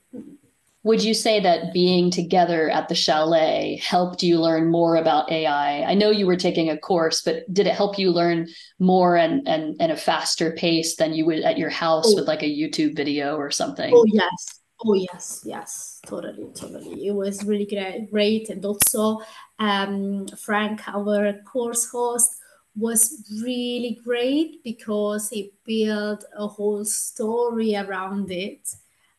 would 0.85 1.03
you 1.03 1.15
say 1.15 1.39
that 1.39 1.73
being 1.73 2.11
together 2.11 2.69
at 2.69 2.89
the 2.89 2.95
chalet 2.95 3.81
helped 3.83 4.21
you 4.21 4.39
learn 4.39 4.69
more 4.69 4.97
about 4.97 5.31
AI? 5.31 5.81
I 5.81 5.95
know 5.95 6.11
you 6.11 6.27
were 6.27 6.35
taking 6.35 6.69
a 6.69 6.77
course, 6.77 7.23
but 7.23 7.51
did 7.51 7.65
it 7.65 7.73
help 7.73 7.97
you 7.97 8.11
learn 8.11 8.47
more 8.77 9.15
and 9.15 9.45
and, 9.47 9.75
and 9.79 9.91
a 9.91 9.97
faster 9.97 10.51
pace 10.51 10.95
than 10.95 11.15
you 11.15 11.25
would 11.25 11.39
at 11.39 11.57
your 11.57 11.71
house 11.71 12.05
oh. 12.09 12.15
with 12.15 12.27
like 12.27 12.43
a 12.43 12.45
YouTube 12.45 12.95
video 12.95 13.35
or 13.35 13.49
something? 13.49 13.91
Oh 13.95 14.05
yes. 14.05 14.59
Oh 14.87 14.93
yes, 14.93 15.41
yes, 15.43 15.99
totally, 16.05 16.45
totally. 16.53 17.07
It 17.07 17.11
was 17.15 17.43
really 17.43 17.65
great, 17.65 18.11
great. 18.11 18.49
And 18.49 18.63
also 18.63 19.19
um, 19.57 20.27
Frank, 20.27 20.87
our 20.87 21.33
course 21.41 21.89
host, 21.89 22.35
was 22.75 23.23
really 23.41 23.99
great 24.03 24.63
because 24.63 25.29
he 25.29 25.53
built 25.65 26.25
a 26.37 26.45
whole 26.47 26.85
story 26.85 27.75
around 27.75 28.29
it. 28.29 28.75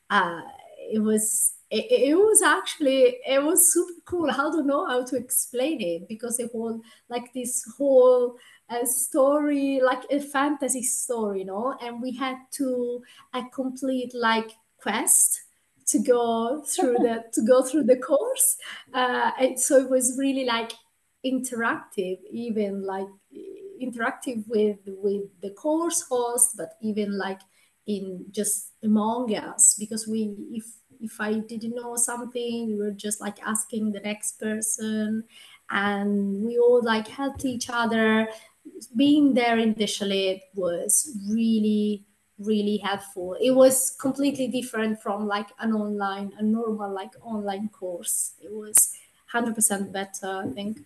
Uh, 0.08 0.42
it 0.78 1.00
was 1.00 1.54
it, 1.70 2.11
it, 2.11 2.14
was 2.14 2.42
actually 2.42 3.16
it 3.26 3.42
was 3.42 3.73
super 3.73 4.00
cool 4.04 4.30
how 4.30 4.52
to 4.52 4.62
know 4.62 4.87
how 4.87 5.04
to 5.04 5.16
explain 5.16 5.80
it 5.80 6.06
because 6.06 6.38
it 6.38 6.54
was 6.54 6.78
like 7.08 7.32
this 7.32 7.64
whole 7.76 8.37
uh, 8.70 8.85
story 8.85 9.80
like 9.82 10.04
a 10.11 10.20
fantasy 10.20 10.82
story 10.85 11.40
you 11.40 11.44
know 11.44 11.76
and 11.82 12.00
we 12.00 12.12
had 12.12 12.37
to 12.52 13.02
a 13.35 13.42
complete 13.52 14.14
like 14.14 14.52
quest 14.78 15.45
to 15.86 15.98
go 15.98 16.62
through 16.66 16.94
the 16.98 17.24
to 17.32 17.42
go 17.42 17.62
through 17.62 17.84
the 17.84 17.96
course. 17.96 18.56
Uh, 18.92 19.30
and 19.38 19.58
so 19.58 19.78
it 19.78 19.90
was 19.90 20.16
really 20.18 20.44
like 20.44 20.72
interactive 21.24 22.18
even 22.30 22.84
like 22.84 23.08
interactive 23.82 24.44
with 24.46 24.78
with 24.86 25.24
the 25.42 25.50
course 25.50 26.02
host 26.08 26.54
but 26.56 26.74
even 26.80 27.18
like 27.18 27.40
in 27.86 28.24
just 28.30 28.72
among 28.82 29.34
us. 29.34 29.76
Because 29.78 30.06
we 30.06 30.34
if 30.52 30.64
if 31.00 31.20
I 31.20 31.34
didn't 31.34 31.74
know 31.74 31.96
something, 31.96 32.68
we 32.68 32.76
were 32.76 32.90
just 32.90 33.20
like 33.20 33.38
asking 33.46 33.92
the 33.92 34.00
next 34.00 34.40
person, 34.40 35.24
and 35.70 36.42
we 36.44 36.58
all 36.58 36.82
like 36.82 37.08
helped 37.08 37.44
each 37.44 37.68
other. 37.70 38.28
Being 38.96 39.34
there 39.34 39.58
initially 39.58 40.42
was 40.54 41.16
really 41.30 42.04
really 42.38 42.78
helpful. 42.78 43.36
It 43.40 43.52
was 43.52 43.96
completely 44.00 44.48
different 44.48 45.00
from 45.00 45.26
like 45.26 45.48
an 45.58 45.72
online, 45.72 46.32
a 46.38 46.42
normal 46.42 46.92
like 46.92 47.12
online 47.22 47.68
course. 47.68 48.34
It 48.40 48.52
was 48.52 48.92
hundred 49.26 49.54
percent 49.54 49.92
better, 49.92 50.42
I 50.44 50.50
think. 50.52 50.80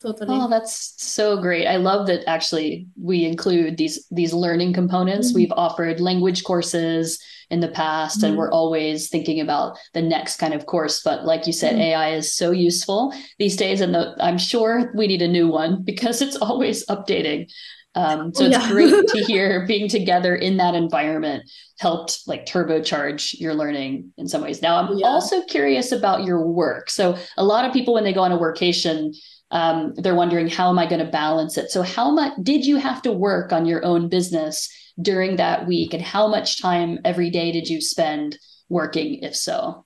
totally. 0.00 0.28
Oh, 0.30 0.48
that's 0.48 0.94
so 1.02 1.40
great. 1.40 1.66
I 1.66 1.76
love 1.76 2.06
that 2.06 2.28
actually 2.28 2.88
we 3.00 3.24
include 3.24 3.76
these 3.76 4.06
these 4.10 4.32
learning 4.32 4.72
components. 4.72 5.28
Mm-hmm. 5.28 5.36
We've 5.36 5.52
offered 5.52 6.00
language 6.00 6.44
courses 6.44 7.18
in 7.50 7.60
the 7.60 7.68
past 7.68 8.18
mm-hmm. 8.18 8.26
and 8.26 8.36
we're 8.36 8.50
always 8.50 9.08
thinking 9.08 9.40
about 9.40 9.78
the 9.94 10.02
next 10.02 10.36
kind 10.38 10.54
of 10.54 10.66
course, 10.66 11.02
but 11.02 11.24
like 11.24 11.46
you 11.46 11.52
said 11.52 11.72
mm-hmm. 11.72 11.82
AI 11.82 12.10
is 12.14 12.34
so 12.34 12.50
useful 12.50 13.14
these 13.38 13.56
days 13.56 13.80
and 13.80 13.94
the, 13.94 14.16
I'm 14.18 14.38
sure 14.38 14.92
we 14.96 15.06
need 15.06 15.22
a 15.22 15.28
new 15.28 15.48
one 15.48 15.82
because 15.84 16.20
it's 16.22 16.36
always 16.36 16.84
updating. 16.86 17.48
Um, 17.96 18.34
so 18.34 18.44
it's 18.44 18.56
yeah. 18.56 18.68
great 18.68 19.08
to 19.08 19.18
hear 19.26 19.66
being 19.66 19.88
together 19.88 20.36
in 20.36 20.58
that 20.58 20.74
environment 20.74 21.50
helped 21.78 22.20
like 22.26 22.44
turbocharge 22.44 23.40
your 23.40 23.54
learning 23.54 24.12
in 24.18 24.28
some 24.28 24.42
ways. 24.42 24.60
Now, 24.60 24.76
I'm 24.76 24.98
yeah. 24.98 25.06
also 25.06 25.42
curious 25.44 25.92
about 25.92 26.24
your 26.24 26.46
work. 26.46 26.90
So 26.90 27.16
a 27.38 27.44
lot 27.44 27.64
of 27.64 27.72
people, 27.72 27.94
when 27.94 28.04
they 28.04 28.12
go 28.12 28.20
on 28.20 28.32
a 28.32 28.38
workation, 28.38 29.16
um, 29.50 29.94
they're 29.96 30.14
wondering 30.14 30.48
how 30.48 30.68
am 30.68 30.78
I 30.78 30.86
going 30.86 31.04
to 31.04 31.10
balance 31.10 31.56
it. 31.56 31.70
So 31.70 31.82
how 31.82 32.10
much 32.10 32.32
did 32.42 32.66
you 32.66 32.76
have 32.76 33.00
to 33.02 33.12
work 33.12 33.52
on 33.52 33.64
your 33.64 33.82
own 33.84 34.08
business 34.08 34.68
during 35.00 35.36
that 35.36 35.66
week, 35.66 35.94
and 35.94 36.02
how 36.02 36.26
much 36.26 36.60
time 36.60 36.98
every 37.04 37.30
day 37.30 37.50
did 37.50 37.68
you 37.68 37.80
spend 37.80 38.38
working, 38.68 39.22
if 39.22 39.34
so? 39.34 39.85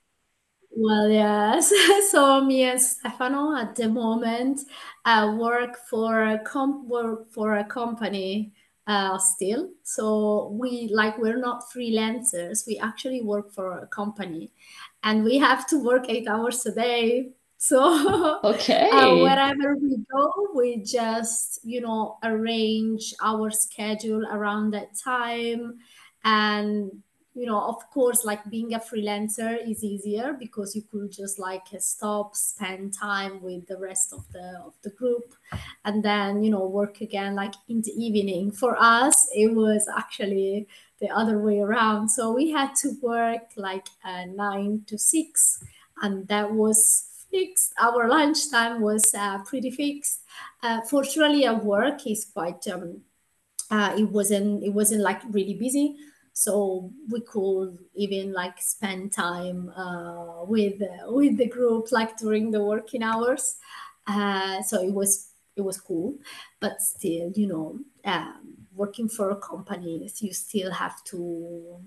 Well, 0.73 1.09
yes. 1.09 1.71
so 2.11 2.43
me 2.43 2.63
and 2.63 2.81
Stefano 2.81 3.55
at 3.57 3.75
the 3.75 3.89
moment 3.89 4.61
uh, 5.05 5.35
work 5.37 5.77
for 5.89 6.23
a 6.23 6.39
comp 6.39 6.87
work 6.87 7.29
for 7.31 7.57
a 7.57 7.65
company 7.65 8.53
uh, 8.87 9.17
still. 9.17 9.69
So 9.83 10.49
we 10.59 10.89
like 10.93 11.17
we're 11.17 11.37
not 11.39 11.63
freelancers. 11.75 12.65
We 12.65 12.77
actually 12.79 13.21
work 13.21 13.53
for 13.53 13.79
a 13.79 13.87
company, 13.87 14.51
and 15.03 15.23
we 15.23 15.37
have 15.39 15.67
to 15.67 15.83
work 15.83 16.05
eight 16.09 16.27
hours 16.27 16.65
a 16.65 16.73
day. 16.73 17.31
So 17.63 18.41
okay, 18.43 18.89
uh, 18.89 19.15
wherever 19.17 19.75
we 19.77 19.97
go, 20.11 20.47
we 20.55 20.77
just 20.83 21.59
you 21.63 21.79
know 21.81 22.17
arrange 22.23 23.13
our 23.21 23.51
schedule 23.51 24.25
around 24.25 24.71
that 24.71 24.97
time, 24.97 25.77
and 26.23 27.03
you 27.33 27.45
know 27.45 27.61
of 27.61 27.89
course 27.91 28.25
like 28.25 28.49
being 28.49 28.73
a 28.73 28.79
freelancer 28.79 29.57
is 29.69 29.83
easier 29.83 30.33
because 30.37 30.75
you 30.75 30.81
could 30.81 31.11
just 31.11 31.39
like 31.39 31.65
stop 31.79 32.35
spend 32.35 32.93
time 32.93 33.41
with 33.41 33.65
the 33.67 33.77
rest 33.77 34.11
of 34.11 34.25
the 34.33 34.61
of 34.65 34.73
the 34.81 34.89
group 34.89 35.33
and 35.85 36.03
then 36.03 36.43
you 36.43 36.49
know 36.49 36.65
work 36.67 36.99
again 37.01 37.35
like 37.35 37.53
in 37.69 37.81
the 37.81 37.91
evening. 37.91 38.51
For 38.51 38.75
us 38.77 39.27
it 39.33 39.53
was 39.53 39.87
actually 39.97 40.67
the 40.99 41.09
other 41.09 41.39
way 41.39 41.59
around. 41.59 42.09
So 42.09 42.31
we 42.31 42.51
had 42.51 42.75
to 42.81 42.91
work 43.01 43.49
like 43.55 43.87
uh, 44.03 44.25
nine 44.25 44.83
to 44.87 44.97
six 44.97 45.63
and 46.01 46.27
that 46.27 46.51
was 46.51 47.25
fixed. 47.31 47.73
Our 47.81 48.07
lunchtime 48.07 48.81
was 48.81 49.13
uh, 49.15 49.39
pretty 49.43 49.71
fixed. 49.71 50.21
Uh, 50.61 50.81
fortunately 50.81 51.47
our 51.47 51.55
work 51.55 52.05
is 52.05 52.25
quite 52.25 52.67
um, 52.67 53.01
uh, 53.69 53.95
it 53.97 54.09
wasn't 54.09 54.63
it 54.63 54.73
wasn't 54.73 55.01
like 55.01 55.21
really 55.29 55.53
busy 55.53 55.95
so 56.33 56.91
we 57.09 57.21
could 57.21 57.77
even 57.95 58.33
like 58.33 58.61
spend 58.61 59.11
time 59.11 59.69
uh, 59.75 60.43
with 60.45 60.81
uh, 60.81 61.11
with 61.11 61.37
the 61.37 61.47
group 61.47 61.91
like 61.91 62.17
during 62.17 62.51
the 62.51 62.63
working 62.63 63.03
hours. 63.03 63.57
Uh, 64.07 64.61
so 64.61 64.81
it 64.81 64.93
was 64.93 65.31
it 65.55 65.61
was 65.61 65.79
cool. 65.79 66.15
But 66.59 66.81
still 66.81 67.31
you 67.35 67.47
know 67.47 67.79
um, 68.05 68.57
working 68.73 69.09
for 69.09 69.29
a 69.31 69.35
company 69.35 70.09
you 70.19 70.33
still 70.33 70.71
have 70.71 71.03
to 71.05 71.77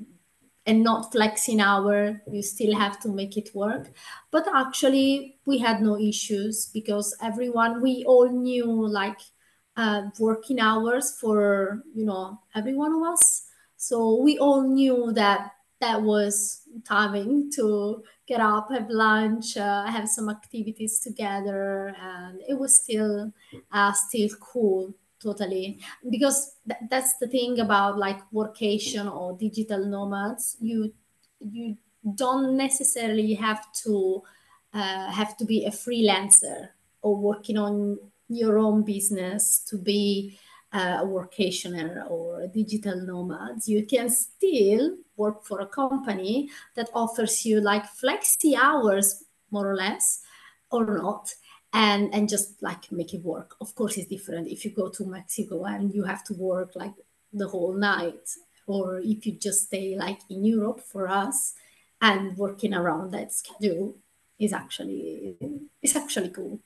and 0.67 0.83
not 0.83 1.13
flexing 1.13 1.61
hour 1.61 2.23
you 2.31 2.43
still 2.43 2.77
have 2.77 2.99
to 3.01 3.09
make 3.09 3.37
it 3.37 3.55
work. 3.55 3.91
But 4.31 4.47
actually 4.55 5.39
we 5.47 5.59
had 5.59 5.83
no 5.83 5.99
issues 5.99 6.67
because 6.67 7.17
everyone 7.23 7.83
we 7.83 8.05
all 8.07 8.29
knew 8.31 8.67
like 8.67 9.21
uh, 9.77 10.03
working 10.19 10.61
hours 10.61 11.17
for 11.21 11.83
you 11.95 12.05
know 12.05 12.41
every 12.55 12.75
one 12.75 12.93
of 12.95 13.03
us 13.03 13.47
so 13.85 14.17
we 14.17 14.39
all 14.39 14.63
knew 14.63 15.13
that 15.13 15.53
that 15.81 16.01
was 16.01 16.63
timing 16.89 17.51
to 17.57 18.03
get 18.27 18.41
up, 18.41 18.71
have 18.73 18.89
lunch, 18.89 19.59
uh, 19.59 19.85
have 19.85 20.09
some 20.09 20.31
activities 20.31 21.01
together, 21.01 21.95
and 22.01 22.41
it 22.49 22.59
was 22.59 22.83
still 22.83 23.31
uh, 23.71 23.93
still 23.93 24.31
cool 24.41 24.95
totally. 25.23 25.81
Because 26.09 26.57
th- 26.67 26.81
that's 26.89 27.19
the 27.19 27.29
thing 27.29 27.61
about 27.61 27.99
like 27.99 28.21
workation 28.33 29.05
or 29.15 29.37
digital 29.37 29.85
nomads. 29.85 30.57
You 30.61 30.95
you 31.41 31.77
don't 32.15 32.57
necessarily 32.57 33.35
have 33.35 33.71
to 33.85 34.23
uh, 34.73 35.11
have 35.11 35.37
to 35.37 35.45
be 35.45 35.67
a 35.67 35.71
freelancer 35.71 36.69
or 37.03 37.17
working 37.17 37.59
on 37.59 37.99
your 38.31 38.59
own 38.59 38.83
business 38.83 39.59
to 39.69 39.77
be 39.77 40.39
Uh, 40.75 40.99
a 41.05 41.07
workationer 41.07 42.03
or 42.11 42.43
a 42.43 42.49
digital 42.49 42.99
nomads, 43.07 43.69
you 43.69 43.87
can 43.87 44.11
still 44.11 44.85
work 45.17 45.45
for 45.45 45.61
a 45.61 45.67
company 45.67 46.51
that 46.75 46.91
offers 46.93 47.47
you 47.47 47.61
like 47.61 47.85
flexi 48.03 48.53
hours, 48.61 49.23
more 49.53 49.71
or 49.71 49.77
less, 49.77 50.07
or 50.73 50.85
not, 50.85 51.33
and 51.73 52.13
and 52.13 52.29
just 52.29 52.61
like 52.61 52.91
make 52.91 53.15
it 53.15 53.23
work. 53.23 53.55
Of 53.61 53.75
course, 53.79 53.97
it's 53.99 54.09
different 54.09 54.49
if 54.49 54.65
you 54.65 54.73
go 54.73 54.89
to 54.89 55.07
Mexico 55.07 55.65
and 55.65 55.95
you 55.95 56.03
have 56.03 56.25
to 56.25 56.35
work 56.35 56.71
like 56.75 56.97
the 57.33 57.47
whole 57.47 57.75
night, 57.75 58.27
or 58.67 58.99
if 58.99 59.27
you 59.27 59.33
just 59.39 59.67
stay 59.67 59.95
like 59.97 60.21
in 60.29 60.45
Europe 60.45 60.81
for 60.81 61.07
us 61.07 61.55
and 62.01 62.37
working 62.37 62.75
around 62.75 63.13
that 63.13 63.33
schedule 63.33 63.95
is 64.39 64.53
actually 64.53 65.37
is 65.83 65.95
actually 65.97 66.31
cool 66.31 66.59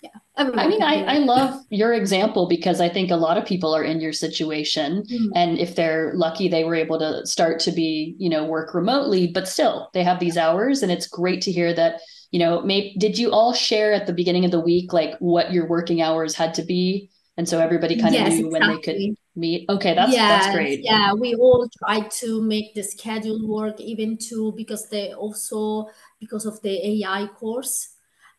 yeah. 0.00 0.10
I 0.36 0.66
mean 0.66 0.82
I, 0.82 1.04
I 1.04 1.18
love 1.18 1.62
your 1.70 1.92
example 1.92 2.48
because 2.48 2.80
i 2.80 2.88
think 2.88 3.10
a 3.10 3.16
lot 3.16 3.38
of 3.38 3.44
people 3.44 3.74
are 3.74 3.84
in 3.84 4.00
your 4.00 4.12
situation 4.12 5.04
mm-hmm. 5.04 5.30
and 5.34 5.58
if 5.58 5.76
they're 5.76 6.12
lucky 6.14 6.48
they 6.48 6.64
were 6.64 6.74
able 6.74 6.98
to 6.98 7.24
start 7.26 7.60
to 7.60 7.72
be 7.72 8.16
you 8.18 8.28
know 8.28 8.44
work 8.44 8.74
remotely 8.74 9.28
but 9.28 9.46
still 9.46 9.90
they 9.94 10.02
have 10.02 10.18
these 10.18 10.36
hours 10.36 10.82
and 10.82 10.90
it's 10.90 11.06
great 11.06 11.40
to 11.42 11.52
hear 11.52 11.72
that 11.72 12.00
you 12.34 12.40
know 12.40 12.62
maybe 12.62 12.96
did 12.98 13.16
you 13.16 13.30
all 13.30 13.52
share 13.52 13.92
at 13.92 14.08
the 14.08 14.12
beginning 14.12 14.44
of 14.44 14.50
the 14.50 14.58
week 14.58 14.92
like 14.92 15.16
what 15.20 15.52
your 15.52 15.68
working 15.68 16.02
hours 16.02 16.34
had 16.34 16.52
to 16.54 16.62
be? 16.62 17.10
And 17.36 17.48
so 17.48 17.58
everybody 17.58 17.96
kind 18.00 18.14
of 18.14 18.20
yes, 18.20 18.34
knew 18.34 18.46
exactly. 18.46 18.68
when 18.68 18.76
they 18.76 18.82
could 18.82 19.16
meet. 19.36 19.68
Okay 19.68 19.94
that's 19.94 20.12
yes, 20.12 20.44
that's 20.44 20.54
great. 20.54 20.80
yeah 20.82 21.12
we 21.12 21.34
all 21.34 21.68
tried 21.78 22.10
to 22.22 22.42
make 22.42 22.74
the 22.74 22.82
schedule 22.82 23.46
work 23.46 23.80
even 23.80 24.18
too 24.18 24.52
because 24.56 24.88
they 24.88 25.12
also 25.12 25.88
because 26.18 26.44
of 26.44 26.60
the 26.62 26.74
ai 26.90 27.28
course. 27.38 27.94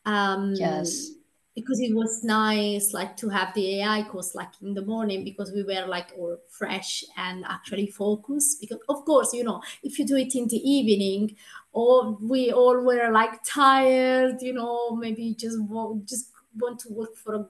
Um 0.05 0.53
yes 0.55 1.11
because 1.55 1.79
it 1.79 1.95
was 1.95 2.23
nice 2.23 2.93
like 2.93 3.15
to 3.17 3.29
have 3.29 3.53
the 3.53 3.79
AI 3.81 4.03
course 4.03 4.35
like 4.35 4.51
in 4.61 4.73
the 4.73 4.81
morning 4.85 5.23
because 5.23 5.51
we 5.53 5.63
were 5.63 5.85
like 5.87 6.11
all 6.17 6.37
fresh 6.49 7.03
and 7.17 7.45
actually 7.45 7.87
focused 7.87 8.59
because 8.61 8.79
of 8.89 9.05
course 9.05 9.33
you 9.33 9.43
know 9.43 9.61
if 9.83 9.97
you 9.97 10.05
do 10.05 10.15
it 10.17 10.35
in 10.35 10.47
the 10.47 10.57
evening 10.69 11.35
or 11.71 12.11
we 12.21 12.51
all 12.51 12.79
were 12.83 13.11
like 13.11 13.41
tired 13.43 14.41
you 14.41 14.53
know 14.53 14.95
maybe 14.95 15.33
just 15.33 15.57
just 16.05 16.31
want 16.57 16.79
to 16.79 16.89
work 16.93 17.15
for 17.15 17.35
a 17.35 17.45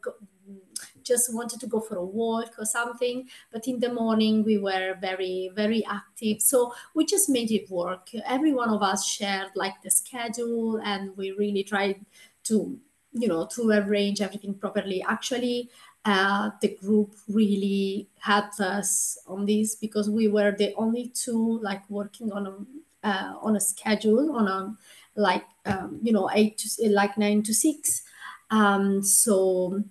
just 1.04 1.34
wanted 1.34 1.60
to 1.60 1.68
go 1.68 1.80
for 1.80 1.98
a 1.98 2.06
walk 2.06 2.54
or 2.58 2.66
something 2.66 3.30
but 3.52 3.68
in 3.68 3.80
the 3.80 3.92
morning 3.92 4.44
we 4.44 4.58
were 4.58 4.96
very 5.00 5.52
very 5.54 5.86
active. 5.86 6.42
So 6.42 6.74
we 6.94 7.06
just 7.06 7.30
made 7.30 7.52
it 7.52 7.70
work. 7.70 8.10
Every 8.26 8.54
one 8.54 8.70
of 8.70 8.82
us 8.82 9.06
shared 9.08 9.50
like 9.56 9.82
the 9.84 9.90
schedule 9.90 10.80
and 10.84 11.16
we 11.18 11.32
really 11.32 11.64
tried 11.64 12.06
to 12.46 12.80
you 13.16 13.28
know 13.28 13.48
to 13.56 13.70
arrange 13.72 14.22
everything 14.22 14.54
properly. 14.54 15.04
Actually 15.08 15.70
uh, 16.06 16.52
the 16.62 16.70
group 16.76 17.16
really 17.28 18.08
helped 18.20 18.60
us 18.60 19.18
on 19.28 19.46
this 19.48 19.76
because 19.76 20.08
we 20.10 20.28
were 20.28 20.52
the 20.52 20.74
only 20.76 21.10
two 21.10 21.60
like 21.64 21.82
working 21.90 22.32
on 22.32 22.46
a 22.48 23.08
uh, 23.08 23.34
on 23.42 23.56
a 23.56 23.60
schedule 23.60 24.36
on 24.36 24.48
a 24.48 24.76
like 25.16 25.46
um, 25.66 26.00
you 26.04 26.14
know 26.14 26.30
eight 26.34 26.58
to 26.60 26.90
like 26.90 27.18
nine 27.18 27.42
to 27.44 27.54
six. 27.54 28.04
Um, 28.52 29.02
so 29.02 29.84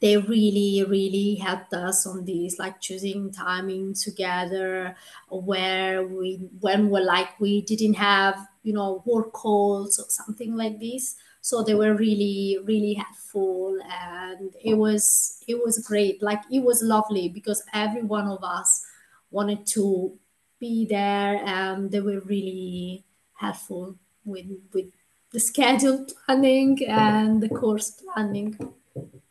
they 0.00 0.16
really 0.16 0.84
really 0.88 1.36
helped 1.36 1.74
us 1.74 2.06
on 2.06 2.24
this 2.24 2.58
like 2.58 2.80
choosing 2.80 3.30
timing 3.32 3.94
together 3.94 4.96
where 5.30 6.06
we 6.06 6.36
when 6.60 6.90
we're 6.90 7.04
like 7.04 7.38
we 7.40 7.62
didn't 7.62 7.94
have 7.94 8.46
you 8.62 8.72
know 8.72 9.02
work 9.06 9.32
calls 9.32 9.98
or 9.98 10.06
something 10.08 10.56
like 10.56 10.80
this 10.80 11.16
so 11.44 11.62
they 11.62 11.74
were 11.74 11.94
really 11.94 12.58
really 12.64 12.94
helpful 12.94 13.78
and 13.90 14.56
it 14.64 14.72
was 14.72 15.44
it 15.46 15.62
was 15.62 15.78
great 15.86 16.22
like 16.22 16.40
it 16.50 16.62
was 16.62 16.82
lovely 16.82 17.28
because 17.28 17.62
every 17.74 18.02
one 18.02 18.26
of 18.26 18.42
us 18.42 18.82
wanted 19.30 19.66
to 19.66 20.16
be 20.58 20.86
there 20.86 21.36
and 21.44 21.90
they 21.90 22.00
were 22.00 22.20
really 22.20 23.04
helpful 23.34 23.94
with 24.24 24.46
with 24.72 24.86
the 25.32 25.40
schedule 25.40 26.06
planning 26.24 26.78
and 26.88 27.42
the 27.42 27.50
course 27.50 27.90
planning 27.90 28.56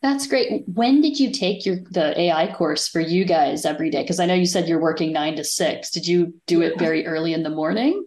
that's 0.02 0.26
great. 0.26 0.68
When 0.68 1.00
did 1.00 1.18
you 1.18 1.30
take 1.30 1.64
your 1.64 1.76
the 1.90 2.20
AI 2.20 2.52
course 2.52 2.86
for 2.86 3.00
you 3.00 3.24
guys 3.24 3.64
every 3.64 3.88
day? 3.88 4.02
Because 4.02 4.20
I 4.20 4.26
know 4.26 4.34
you 4.34 4.44
said 4.44 4.68
you're 4.68 4.78
working 4.78 5.14
nine 5.14 5.34
to 5.36 5.44
six. 5.44 5.90
Did 5.90 6.06
you 6.06 6.34
do 6.46 6.60
it 6.60 6.78
very 6.78 7.06
early 7.06 7.32
in 7.32 7.42
the 7.42 7.48
morning? 7.48 8.04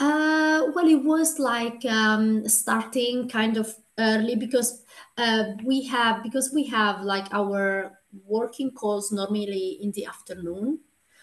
Uh, 0.00 0.70
well, 0.74 0.86
it 0.86 1.02
was 1.04 1.38
like 1.38 1.84
um, 1.86 2.48
starting 2.48 3.28
kind 3.28 3.56
of 3.56 3.74
early 3.98 4.36
because 4.36 4.84
uh, 5.16 5.44
we 5.64 5.82
have 5.84 6.22
because 6.22 6.52
we 6.54 6.64
have 6.66 7.02
like 7.02 7.26
our 7.32 7.98
working 8.24 8.70
calls 8.70 9.10
normally 9.10 9.78
in 9.82 9.90
the 9.92 10.06
afternoon. 10.06 10.78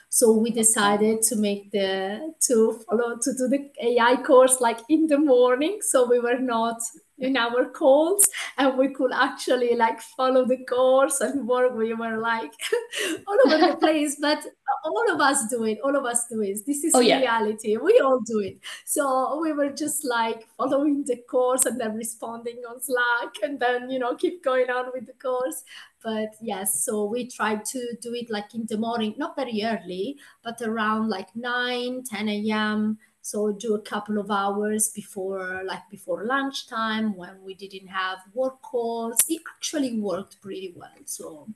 So 0.09 0.33
we 0.33 0.51
decided 0.51 1.21
to 1.23 1.35
make 1.37 1.71
the 1.71 2.33
to 2.47 2.79
follow 2.87 3.17
to 3.21 3.33
do 3.33 3.47
the 3.47 3.69
ai 3.81 4.17
course 4.23 4.59
like 4.61 4.79
in 4.89 5.07
the 5.07 5.17
morning. 5.17 5.79
So 5.81 6.07
we 6.09 6.19
were 6.19 6.39
not 6.39 6.79
in 7.17 7.37
our 7.37 7.65
calls 7.69 8.27
and 8.57 8.77
we 8.77 8.89
could 8.89 9.11
actually 9.13 9.75
like 9.75 10.01
follow 10.01 10.45
the 10.45 10.63
course 10.65 11.21
and 11.21 11.47
work. 11.47 11.75
We 11.75 11.93
were 11.93 12.17
like 12.17 12.51
all 13.27 13.37
over 13.45 13.57
the 13.57 13.77
place 13.79 14.17
but 14.19 14.43
all 14.83 15.13
of 15.13 15.21
us 15.21 15.47
do 15.49 15.63
it 15.63 15.79
all 15.83 15.95
of 15.95 16.05
us 16.05 16.25
do 16.29 16.41
it. 16.41 16.59
This 16.65 16.83
is 16.83 16.93
oh, 16.93 16.99
yeah. 16.99 17.19
reality. 17.19 17.77
We 17.77 17.99
all 17.99 18.19
do 18.19 18.39
it. 18.39 18.57
So 18.85 19.39
we 19.41 19.53
were 19.53 19.69
just 19.69 20.05
like 20.05 20.45
following 20.57 21.03
the 21.05 21.17
course 21.29 21.65
and 21.65 21.79
then 21.79 21.95
responding 21.95 22.61
on 22.69 22.81
slack 22.81 23.35
and 23.43 23.59
then 23.59 23.89
you 23.89 23.99
know 23.99 24.15
keep 24.15 24.43
going 24.43 24.69
on 24.69 24.91
with 24.93 25.05
the 25.05 25.13
course. 25.13 25.63
But 26.03 26.35
yes 26.41 26.83
so 26.83 27.05
we 27.05 27.29
tried 27.29 27.65
to 27.65 27.95
do 28.01 28.13
it 28.13 28.29
like 28.29 28.53
in 28.53 28.65
the 28.67 28.77
morning 28.77 29.15
not 29.17 29.35
very 29.35 29.63
early 29.63 30.17
but 30.43 30.61
around 30.61 31.09
like 31.09 31.35
9 31.35 32.03
10 32.03 32.29
a.m 32.29 32.99
so 33.25 33.51
do 33.51 33.73
a 33.73 33.81
couple 33.81 34.19
of 34.19 34.29
hours 34.29 34.89
before 34.89 35.63
like 35.65 35.81
before 35.89 36.25
lunchtime 36.25 37.15
when 37.15 37.35
we 37.43 37.55
didn't 37.55 37.87
have 37.87 38.19
work 38.35 38.61
calls 38.61 39.17
it 39.27 39.41
actually 39.55 39.99
worked 39.99 40.39
pretty 40.41 40.71
well 40.75 41.01
so 41.05 41.47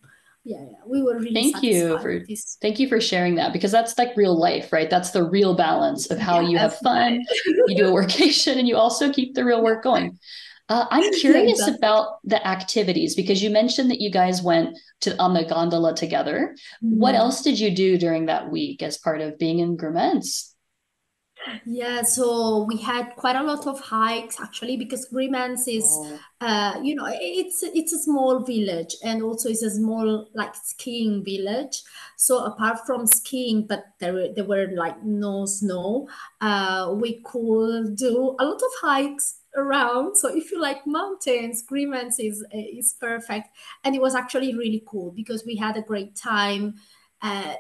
yeah, 0.44 0.66
yeah 0.72 0.78
we 0.88 1.04
were 1.04 1.20
really 1.20 1.32
thank 1.32 1.62
you 1.62 2.00
for 2.00 2.24
this. 2.28 2.58
thank 2.60 2.80
you 2.80 2.90
for 2.90 3.00
sharing 3.00 3.36
that 3.36 3.54
because 3.54 3.72
that's 3.72 3.96
like 4.00 4.18
real 4.18 4.36
life 4.36 4.74
right 4.74 4.90
that's 4.90 5.12
the 5.12 5.24
real 5.24 5.54
balance 5.54 6.10
of 6.10 6.18
how 6.18 6.40
you 6.40 6.58
have 6.58 6.76
fun 6.78 7.24
you 7.68 7.76
do 7.76 7.88
a 7.88 7.92
workation 7.92 8.58
and 8.58 8.68
you 8.68 8.76
also 8.76 9.14
keep 9.14 9.36
the 9.36 9.46
real 9.46 9.64
work 9.64 9.84
going 9.84 10.18
uh, 10.70 10.86
I'm 10.92 11.12
curious 11.20 11.60
yeah, 11.60 11.66
exactly. 11.66 11.76
about 11.76 12.20
the 12.24 12.48
activities 12.48 13.16
because 13.16 13.44
you 13.44 13.50
mentioned 13.50 13.92
that 13.92 14.02
you 14.02 14.12
guys 14.12 14.42
went 14.42 14.78
to 15.02 15.20
on 15.20 15.34
the 15.34 15.44
gondola 15.44 15.96
together. 15.96 16.56
Mm-hmm. 16.84 17.00
What 17.00 17.16
else 17.16 17.42
did 17.42 17.60
you 17.60 17.72
do 17.72 17.98
during 17.98 18.28
that 18.28 18.52
week 18.52 18.84
as 18.84 18.96
part 18.96 19.20
of 19.20 19.40
being 19.40 19.58
in 19.58 19.78
Grimentz? 19.78 20.49
Yeah, 21.66 22.04
so 22.04 22.66
we 22.68 22.78
had 22.78 23.16
quite 23.16 23.36
a 23.36 23.44
lot 23.44 23.66
of 23.66 23.80
hikes 23.80 24.40
actually 24.40 24.76
because 24.76 25.08
Grimentz 25.10 25.68
is, 25.68 25.86
oh. 25.88 26.20
uh, 26.42 26.80
you 26.84 26.96
know, 26.96 27.08
it's 27.10 27.64
it's 27.64 27.94
a 27.94 28.00
small 28.00 28.40
village 28.42 28.96
and 29.04 29.24
also 29.24 29.50
it's 29.50 29.64
a 29.64 29.72
small 29.72 30.28
like 30.34 30.54
skiing 30.56 31.24
village. 31.24 31.82
So 32.18 32.44
apart 32.44 32.80
from 32.86 33.08
skiing, 33.08 33.66
but 33.68 33.86
there 34.00 34.34
there 34.34 34.44
were 34.44 34.68
like 34.76 35.02
no 35.04 35.46
snow, 35.46 36.10
uh, 36.42 36.94
we 36.96 37.22
could 37.24 37.96
do 37.96 38.36
a 38.40 38.44
lot 38.46 38.62
of 38.62 38.72
hikes 38.82 39.40
around. 39.56 40.18
So 40.18 40.28
if 40.36 40.52
you 40.52 40.62
like 40.62 40.86
mountains, 40.86 41.64
Grimentz 41.66 42.20
is 42.20 42.46
is 42.52 42.96
perfect, 43.00 43.48
and 43.84 43.96
it 43.96 44.02
was 44.02 44.14
actually 44.14 44.54
really 44.54 44.84
cool 44.86 45.12
because 45.12 45.46
we 45.46 45.56
had 45.56 45.78
a 45.78 45.82
great 45.82 46.16
time. 46.16 46.76
Uh, 47.22 47.56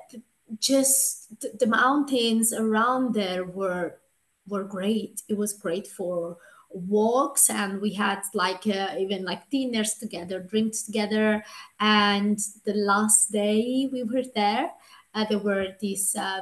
just 0.58 1.60
the 1.60 1.68
mountains 1.68 2.54
around 2.54 3.14
there 3.14 3.46
were 3.46 4.00
were 4.48 4.64
great. 4.64 5.22
It 5.30 5.38
was 5.38 5.54
great 5.54 5.88
for 5.88 6.38
walks 6.72 7.50
and 7.50 7.82
we 7.82 7.94
had 7.94 8.22
like 8.34 8.68
uh, 8.68 8.96
even 8.98 9.26
like 9.26 9.50
dinners 9.50 9.96
together 9.96 10.40
drinks 10.40 10.84
together 10.84 11.44
and 11.80 12.40
the 12.66 12.74
last 12.74 13.32
day 13.32 13.90
we 13.92 14.04
were 14.04 14.24
there 14.36 14.72
uh, 15.16 15.26
there 15.26 15.40
were 15.40 15.70
these 15.80 16.16
uh, 16.16 16.42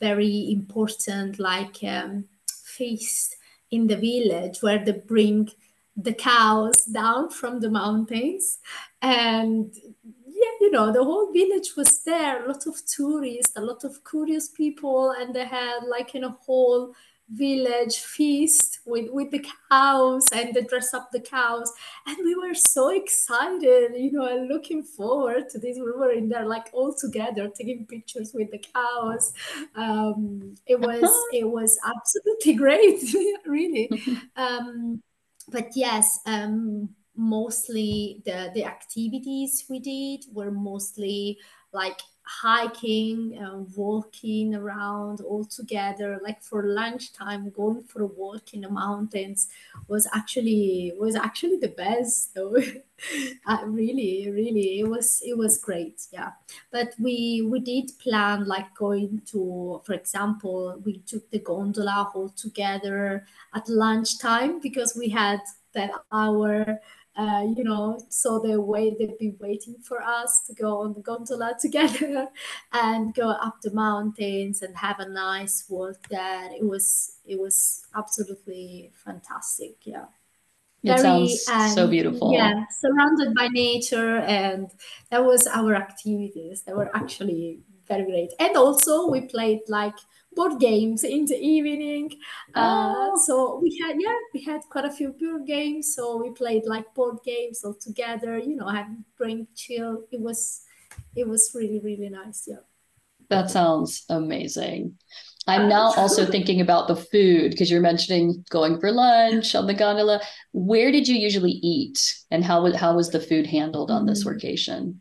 very 0.00 0.50
important 0.50 1.38
like 1.38 1.78
um, 1.84 2.24
feast 2.48 3.36
in 3.70 3.86
the 3.86 3.96
village 3.96 4.60
where 4.60 4.84
they 4.84 4.92
bring 4.92 5.48
the 5.96 6.12
cows 6.12 6.84
down 6.86 7.30
from 7.30 7.60
the 7.60 7.70
mountains 7.70 8.58
and 9.02 9.72
you 10.60 10.70
know, 10.70 10.92
the 10.92 11.04
whole 11.04 11.32
village 11.32 11.76
was 11.76 12.02
there, 12.04 12.44
a 12.44 12.48
lot 12.48 12.66
of 12.66 12.74
tourists, 12.86 13.52
a 13.56 13.60
lot 13.60 13.84
of 13.84 14.04
curious 14.08 14.48
people, 14.48 15.10
and 15.12 15.34
they 15.34 15.44
had 15.44 15.80
like 15.88 16.14
in 16.14 16.24
a 16.24 16.30
whole 16.30 16.94
village 17.30 17.96
feast 17.96 18.80
with 18.84 19.10
with 19.10 19.30
the 19.30 19.42
cows 19.70 20.26
and 20.32 20.54
they 20.54 20.62
dress 20.62 20.92
up 20.92 21.10
the 21.10 21.20
cows. 21.20 21.72
And 22.06 22.18
we 22.22 22.34
were 22.34 22.54
so 22.54 22.90
excited 22.90 23.92
you 23.96 24.12
know 24.12 24.26
and 24.26 24.48
looking 24.48 24.82
forward 24.82 25.48
to 25.50 25.58
this. 25.58 25.76
We 25.78 25.90
were 25.92 26.12
in 26.12 26.28
there 26.28 26.46
like 26.46 26.68
all 26.72 26.94
together 26.94 27.48
taking 27.48 27.86
pictures 27.86 28.32
with 28.34 28.50
the 28.50 28.58
cows. 28.58 29.32
Um 29.74 30.54
it 30.66 30.78
was 30.78 31.10
it 31.32 31.48
was 31.48 31.78
absolutely 31.84 32.54
great 32.62 33.02
really. 33.46 33.88
Um 34.36 35.02
but 35.48 35.68
yes 35.74 36.18
um 36.26 36.90
mostly 37.16 38.22
the 38.24 38.50
the 38.54 38.64
activities 38.64 39.64
we 39.68 39.78
did 39.78 40.24
were 40.32 40.50
mostly 40.50 41.38
like 41.72 42.00
hiking 42.26 43.36
and 43.36 43.66
walking 43.76 44.54
around 44.54 45.20
all 45.20 45.44
together. 45.44 46.18
Like 46.22 46.42
for 46.42 46.62
lunchtime 46.66 47.50
going 47.50 47.84
for 47.84 48.02
a 48.02 48.06
walk 48.06 48.54
in 48.54 48.62
the 48.62 48.70
mountains 48.70 49.48
was 49.88 50.08
actually 50.14 50.92
was 50.98 51.14
actually 51.14 51.58
the 51.58 51.68
best 51.68 52.32
so 52.34 52.56
uh, 53.46 53.58
really 53.66 54.30
really 54.30 54.80
it 54.80 54.88
was 54.88 55.20
it 55.24 55.36
was 55.36 55.58
great 55.58 56.00
yeah. 56.12 56.30
But 56.70 56.94
we 56.98 57.46
we 57.50 57.60
did 57.60 57.90
plan 57.98 58.46
like 58.46 58.74
going 58.74 59.22
to 59.26 59.82
for 59.84 59.92
example 59.92 60.80
we 60.84 60.98
took 60.98 61.30
the 61.30 61.40
gondola 61.40 62.10
all 62.14 62.30
together 62.30 63.26
at 63.54 63.68
lunchtime 63.68 64.60
because 64.60 64.96
we 64.96 65.10
had 65.10 65.40
that 65.74 65.90
hour 66.12 66.80
uh, 67.16 67.46
you 67.56 67.62
know, 67.62 68.04
so 68.08 68.40
they 68.40 68.56
wait, 68.56 68.98
they'd 68.98 69.18
be 69.18 69.34
waiting 69.38 69.76
for 69.82 70.02
us 70.02 70.42
to 70.46 70.54
go 70.54 70.78
on 70.82 70.94
the 70.94 71.00
gondola 71.00 71.54
together 71.60 72.28
and 72.72 73.14
go 73.14 73.30
up 73.30 73.60
the 73.62 73.72
mountains 73.72 74.62
and 74.62 74.76
have 74.76 74.98
a 74.98 75.08
nice 75.08 75.64
walk 75.68 76.08
there. 76.08 76.50
It 76.52 76.64
was, 76.64 77.18
it 77.24 77.38
was 77.38 77.86
absolutely 77.94 78.90
fantastic. 79.04 79.76
Yeah. 79.84 80.06
It 80.82 80.88
Very, 80.88 81.00
sounds 81.00 81.46
and, 81.50 81.72
so 81.72 81.86
beautiful. 81.86 82.32
Yeah, 82.32 82.64
surrounded 82.70 83.34
by 83.34 83.48
nature, 83.48 84.18
and 84.18 84.70
that 85.10 85.24
was 85.24 85.46
our 85.46 85.74
activities. 85.74 86.62
They 86.62 86.74
were 86.74 86.94
actually 86.94 87.60
very 87.86 88.04
great. 88.04 88.30
And 88.38 88.56
also, 88.56 89.10
we 89.10 89.22
played 89.22 89.60
like 89.68 89.96
board 90.34 90.58
games 90.58 91.04
in 91.04 91.26
the 91.26 91.36
evening. 91.36 92.10
Uh, 92.54 92.94
oh. 92.96 93.22
so 93.24 93.60
we 93.62 93.78
had 93.82 93.96
yeah 93.98 94.16
we 94.32 94.42
had 94.42 94.60
quite 94.70 94.84
a 94.84 94.90
few 94.90 95.12
board 95.12 95.46
games. 95.46 95.94
So 95.94 96.16
we 96.16 96.30
played 96.30 96.64
like 96.66 96.92
board 96.94 97.18
games 97.24 97.64
all 97.64 97.74
together. 97.74 98.38
You 98.38 98.56
know, 98.56 98.68
have 98.68 98.88
drink, 99.16 99.48
chill. 99.54 100.04
It 100.10 100.20
was 100.20 100.62
it 101.16 101.28
was 101.28 101.52
really 101.54 101.80
really 101.80 102.08
nice. 102.08 102.44
Yeah. 102.46 102.64
That 103.30 103.50
sounds 103.50 104.04
amazing. 104.10 104.98
I'm 105.46 105.68
now 105.68 105.92
also 105.96 106.24
thinking 106.24 106.62
about 106.62 106.88
the 106.88 106.96
food 106.96 107.50
because 107.50 107.70
you're 107.70 107.80
mentioning 107.80 108.44
going 108.48 108.80
for 108.80 108.90
lunch 108.90 109.54
on 109.54 109.66
the 109.66 109.74
gondola. 109.74 110.22
Where 110.52 110.90
did 110.90 111.06
you 111.06 111.16
usually 111.16 111.58
eat, 111.62 111.98
and 112.30 112.42
how 112.42 112.72
how 112.74 112.96
was 112.96 113.10
the 113.10 113.20
food 113.20 113.46
handled 113.46 113.90
on 113.90 114.06
this 114.06 114.24
mm. 114.24 114.32
workation? 114.32 115.00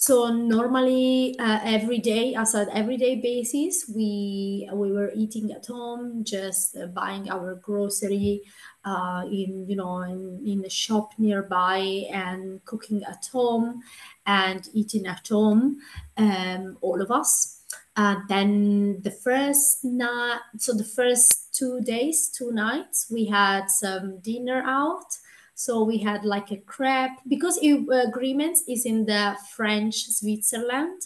So 0.00 0.28
normally 0.30 1.34
uh, 1.40 1.58
every 1.64 1.98
day 1.98 2.32
as 2.32 2.54
an 2.54 2.68
everyday 2.72 3.16
basis 3.16 3.90
we 3.92 4.68
we 4.72 4.92
were 4.92 5.10
eating 5.12 5.50
at 5.50 5.66
home 5.66 6.22
just 6.22 6.76
uh, 6.76 6.86
buying 6.86 7.28
our 7.28 7.56
grocery 7.56 8.42
uh, 8.84 9.24
in 9.26 9.66
you 9.68 9.74
know 9.74 9.98
in, 10.02 10.40
in 10.46 10.64
a 10.64 10.70
shop 10.70 11.10
nearby 11.18 11.78
and 12.12 12.64
cooking 12.64 13.02
at 13.02 13.26
home 13.32 13.82
and 14.24 14.68
eating 14.72 15.04
at 15.04 15.26
home 15.26 15.78
um, 16.16 16.78
all 16.80 17.02
of 17.02 17.10
us. 17.10 17.62
Uh, 17.96 18.16
then 18.28 19.00
the 19.02 19.10
first 19.10 19.84
night 19.84 20.38
so 20.58 20.72
the 20.72 20.84
first 20.84 21.52
two 21.52 21.80
days 21.80 22.30
two 22.30 22.52
nights 22.52 23.08
we 23.10 23.26
had 23.26 23.68
some 23.68 24.20
dinner 24.20 24.62
out 24.64 25.18
so 25.58 25.82
we 25.82 25.98
had 25.98 26.24
like 26.24 26.52
a 26.52 26.56
crepe 26.58 27.18
because 27.26 27.58
uh, 27.58 28.20
is 28.68 28.86
in 28.86 29.04
the 29.06 29.36
French 29.56 30.04
Switzerland. 30.06 31.02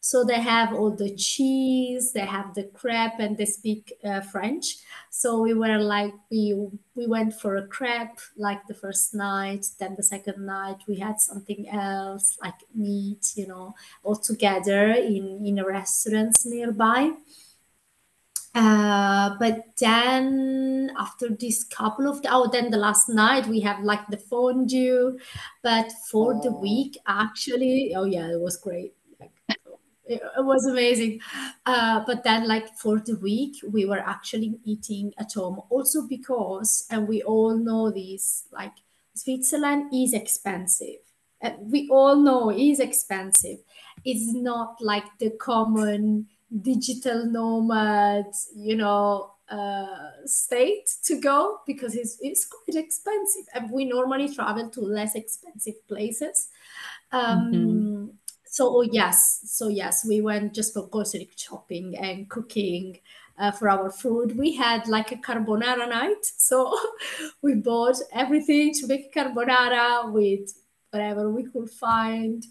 So 0.00 0.24
they 0.24 0.40
have 0.40 0.72
all 0.72 0.90
the 0.90 1.14
cheese, 1.14 2.12
they 2.12 2.24
have 2.24 2.54
the 2.54 2.64
crepe, 2.64 3.18
and 3.18 3.36
they 3.36 3.44
speak 3.44 3.92
uh, 4.02 4.22
French. 4.22 4.78
So 5.10 5.42
we 5.42 5.52
were 5.52 5.76
like 5.76 6.14
we 6.30 6.54
we 6.94 7.06
went 7.06 7.34
for 7.34 7.56
a 7.56 7.66
crepe 7.66 8.18
like 8.38 8.66
the 8.68 8.74
first 8.74 9.14
night. 9.14 9.66
Then 9.78 9.96
the 9.96 10.02
second 10.02 10.46
night 10.46 10.78
we 10.88 10.96
had 10.96 11.20
something 11.20 11.68
else 11.68 12.38
like 12.42 12.60
meat, 12.74 13.32
you 13.36 13.46
know, 13.46 13.74
all 14.02 14.16
together 14.16 14.92
in 14.92 15.44
in 15.44 15.58
a 15.58 15.66
restaurant 15.66 16.38
nearby. 16.46 17.12
Uh, 18.54 19.36
but 19.40 19.64
then 19.78 20.90
after 20.96 21.28
this 21.28 21.64
couple 21.64 22.06
of 22.06 22.20
oh 22.28 22.48
then 22.52 22.70
the 22.70 22.76
last 22.76 23.08
night 23.08 23.48
we 23.48 23.58
have 23.58 23.82
like 23.82 24.06
the 24.08 24.16
fondue 24.16 25.18
but 25.60 25.90
for 26.08 26.34
oh. 26.34 26.40
the 26.40 26.52
week 26.52 26.96
actually 27.08 27.92
oh 27.96 28.04
yeah 28.04 28.30
it 28.30 28.40
was 28.40 28.56
great 28.56 28.94
like 29.18 29.32
it, 30.06 30.22
it 30.36 30.44
was 30.44 30.66
amazing. 30.66 31.20
Uh, 31.64 32.02
but 32.06 32.24
then, 32.24 32.46
like 32.46 32.76
for 32.76 33.00
the 33.00 33.16
week, 33.16 33.56
we 33.66 33.86
were 33.86 34.00
actually 34.00 34.58
eating 34.64 35.12
at 35.18 35.32
home. 35.32 35.60
Also 35.70 36.06
because, 36.06 36.86
and 36.90 37.08
we 37.08 37.22
all 37.22 37.56
know 37.56 37.90
this, 37.90 38.44
like 38.52 38.74
Switzerland 39.14 39.92
is 39.94 40.12
expensive. 40.12 41.00
And 41.40 41.70
we 41.70 41.88
all 41.90 42.16
know 42.16 42.50
it 42.50 42.58
is 42.58 42.80
expensive. 42.80 43.58
It's 44.04 44.32
not 44.32 44.76
like 44.80 45.04
the 45.18 45.30
common 45.30 46.28
digital 46.62 47.26
nomad, 47.26 48.26
you 48.54 48.76
know, 48.76 49.32
uh, 49.48 50.10
state 50.24 50.88
to 51.04 51.20
go 51.20 51.60
because 51.66 51.94
it's, 51.94 52.18
it's 52.20 52.46
quite 52.46 52.82
expensive. 52.82 53.44
And 53.54 53.70
we 53.70 53.84
normally 53.84 54.34
travel 54.34 54.68
to 54.70 54.80
less 54.80 55.14
expensive 55.14 55.86
places. 55.86 56.48
Um, 57.12 57.52
mm-hmm. 57.52 58.06
so 58.46 58.76
oh, 58.76 58.82
yes. 58.82 59.40
So 59.44 59.68
yes 59.68 60.04
we 60.06 60.20
went 60.20 60.54
just 60.54 60.74
for 60.74 60.86
grocery 60.88 61.28
shopping 61.36 61.96
and 61.96 62.28
cooking 62.28 62.98
uh, 63.38 63.50
for 63.50 63.68
our 63.68 63.90
food. 63.90 64.38
We 64.38 64.54
had 64.54 64.88
like 64.88 65.12
a 65.12 65.16
carbonara 65.16 65.88
night. 65.88 66.24
So 66.36 66.76
we 67.42 67.54
bought 67.54 67.96
everything 68.12 68.74
to 68.74 68.86
make 68.86 69.14
carbonara 69.14 70.12
with 70.12 70.52
whatever 70.90 71.30
we 71.30 71.44
could 71.44 71.70
find 71.70 72.44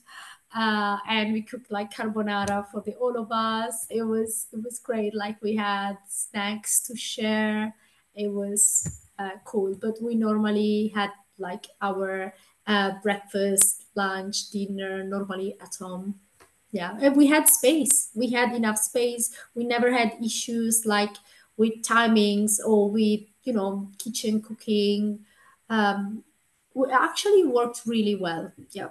uh, 0.56 0.98
and 1.10 1.34
we 1.34 1.42
cooked 1.42 1.72
like 1.72 1.94
carbonara 1.94 2.66
for 2.72 2.82
the 2.82 2.94
all 2.96 3.18
of 3.18 3.32
us 3.32 3.88
it 3.90 4.04
was 4.04 4.48
it 4.54 4.64
was 4.64 4.80
great 4.80 5.14
like 5.16 5.42
we 5.42 5.56
had 5.56 5.98
snacks 6.08 6.82
to 6.82 6.96
share 6.96 7.74
it 8.16 8.32
was 8.32 9.02
uh, 9.20 9.32
cool 9.46 9.76
but 9.76 10.02
we 10.02 10.16
normally 10.16 10.92
had 10.94 11.12
like 11.38 11.68
our 11.82 12.34
uh, 12.68 12.92
breakfast, 13.02 13.86
lunch, 13.96 14.50
dinner, 14.50 15.04
normally 15.04 15.56
at 15.62 15.76
home. 15.76 16.16
Yeah, 16.72 16.98
and 17.00 17.16
we 17.16 17.28
had 17.28 17.48
space. 17.50 18.10
We 18.16 18.32
had 18.32 18.54
enough 18.54 18.80
space. 18.80 19.36
We 19.54 19.64
never 19.64 19.92
had 19.92 20.14
issues 20.24 20.86
like 20.86 21.16
with 21.56 21.84
timings 21.84 22.60
or 22.66 22.90
with 22.90 23.22
you 23.44 23.54
know 23.54 23.90
kitchen 24.00 24.42
cooking. 24.42 25.20
Um, 25.70 26.24
we 26.74 26.90
actually 26.92 27.46
worked 27.46 27.82
really 27.86 28.16
well. 28.16 28.52
Yeah. 28.72 28.90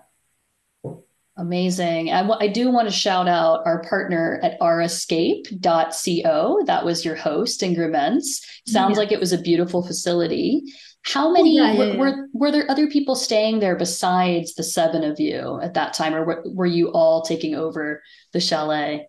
Amazing. 1.36 2.10
I, 2.10 2.28
I 2.28 2.46
do 2.46 2.70
want 2.70 2.88
to 2.88 2.94
shout 2.94 3.26
out 3.26 3.62
our 3.64 3.82
partner 3.84 4.38
at 4.42 4.60
ourescape.co. 4.60 6.64
That 6.66 6.84
was 6.84 7.06
your 7.06 7.16
host, 7.16 7.62
Mentz. 7.62 8.44
Sounds 8.66 8.92
yeah. 8.92 8.98
like 8.98 9.12
it 9.12 9.20
was 9.20 9.32
a 9.32 9.40
beautiful 9.40 9.82
facility. 9.82 10.62
How 11.04 11.28
oh, 11.28 11.32
many 11.32 11.56
yeah, 11.56 11.72
yeah, 11.72 11.84
yeah. 11.84 11.96
Were, 11.96 12.28
were 12.34 12.52
there 12.52 12.70
other 12.70 12.86
people 12.86 13.16
staying 13.16 13.60
there 13.60 13.76
besides 13.76 14.54
the 14.54 14.62
seven 14.62 15.04
of 15.04 15.18
you 15.18 15.58
at 15.62 15.72
that 15.74 15.94
time, 15.94 16.14
or 16.14 16.24
were, 16.24 16.44
were 16.46 16.66
you 16.66 16.92
all 16.92 17.22
taking 17.22 17.54
over 17.54 18.02
the 18.32 18.40
chalet? 18.40 19.08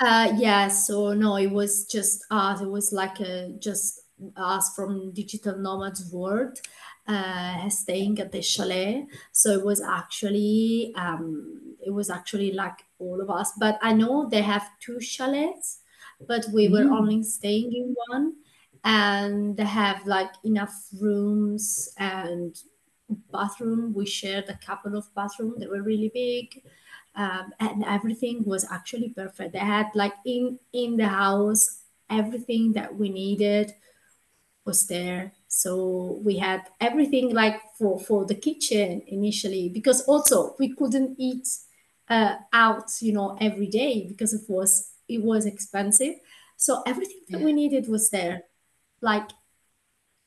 Uh, 0.00 0.32
yeah, 0.36 0.68
so 0.68 1.12
no, 1.12 1.36
it 1.36 1.50
was 1.50 1.84
just 1.86 2.24
us. 2.30 2.62
It 2.62 2.70
was 2.70 2.90
like 2.92 3.20
a, 3.20 3.52
just 3.58 4.00
us 4.36 4.74
from 4.74 5.12
Digital 5.12 5.58
Nomads 5.58 6.10
World 6.12 6.58
uh, 7.08 7.68
staying 7.70 8.20
at 8.20 8.30
the 8.30 8.42
chalet. 8.42 9.06
So 9.32 9.50
it 9.50 9.64
was 9.64 9.80
actually 9.80 10.92
um, 10.96 11.74
it 11.84 11.90
was 11.90 12.10
actually 12.10 12.52
like 12.52 12.84
all 12.98 13.20
of 13.20 13.30
us. 13.30 13.52
But 13.58 13.78
I 13.82 13.92
know 13.94 14.28
they 14.28 14.42
have 14.42 14.68
two 14.78 15.00
chalets, 15.00 15.80
but 16.26 16.46
we 16.52 16.68
were 16.68 16.84
mm. 16.84 16.92
only 16.92 17.22
staying 17.22 17.72
in 17.72 17.94
one 18.08 18.34
and 18.84 19.56
they 19.56 19.64
have 19.64 20.06
like 20.06 20.32
enough 20.44 20.88
rooms 21.00 21.88
and 21.98 22.56
bathroom 23.32 23.94
we 23.94 24.06
shared 24.06 24.44
a 24.48 24.58
couple 24.64 24.96
of 24.96 25.12
bathrooms 25.14 25.58
that 25.58 25.70
were 25.70 25.82
really 25.82 26.10
big 26.12 26.62
um, 27.16 27.50
and 27.58 27.84
everything 27.84 28.44
was 28.44 28.66
actually 28.70 29.08
perfect 29.10 29.52
they 29.52 29.58
had 29.58 29.86
like 29.94 30.12
in 30.26 30.58
in 30.72 30.96
the 30.96 31.08
house 31.08 31.82
everything 32.10 32.72
that 32.72 32.94
we 32.94 33.08
needed 33.08 33.72
was 34.64 34.86
there 34.86 35.32
so 35.48 36.20
we 36.24 36.36
had 36.36 36.62
everything 36.80 37.34
like 37.34 37.60
for 37.78 37.98
for 37.98 38.24
the 38.26 38.34
kitchen 38.34 39.02
initially 39.06 39.68
because 39.68 40.02
also 40.02 40.54
we 40.58 40.74
couldn't 40.74 41.16
eat 41.18 41.48
uh, 42.08 42.36
out 42.52 42.90
you 43.00 43.12
know 43.12 43.36
every 43.40 43.66
day 43.66 44.06
because 44.08 44.32
it 44.32 44.42
was 44.48 44.92
it 45.08 45.22
was 45.22 45.46
expensive 45.46 46.14
so 46.56 46.82
everything 46.86 47.20
that 47.28 47.40
we 47.40 47.52
needed 47.52 47.88
was 47.88 48.10
there 48.10 48.42
like 49.00 49.30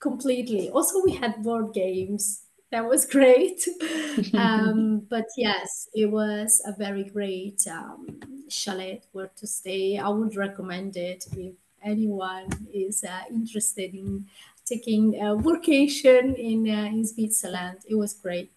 completely. 0.01 0.69
Also, 0.69 1.01
we 1.03 1.13
had 1.13 1.41
board 1.41 1.73
games. 1.73 2.43
That 2.71 2.85
was 2.85 3.05
great. 3.05 3.65
um, 4.33 5.05
but 5.09 5.27
yes, 5.37 5.87
it 5.93 6.11
was 6.11 6.61
a 6.65 6.73
very 6.73 7.03
great 7.03 7.61
um, 7.69 8.19
chalet 8.49 9.01
where 9.11 9.31
to 9.37 9.47
stay. 9.47 9.97
I 9.97 10.09
would 10.09 10.35
recommend 10.35 10.97
it 10.97 11.25
if 11.37 11.53
anyone 11.83 12.47
is 12.73 13.03
uh, 13.03 13.23
interested 13.29 13.93
in 13.93 14.25
taking 14.71 15.03
a 15.27 15.35
vacation 15.35 16.23
in 16.35 16.59
uh, 16.77 16.95
in 16.95 17.03
Switzerland. 17.05 17.79
It 17.91 17.97
was 18.03 18.13
great. 18.25 18.51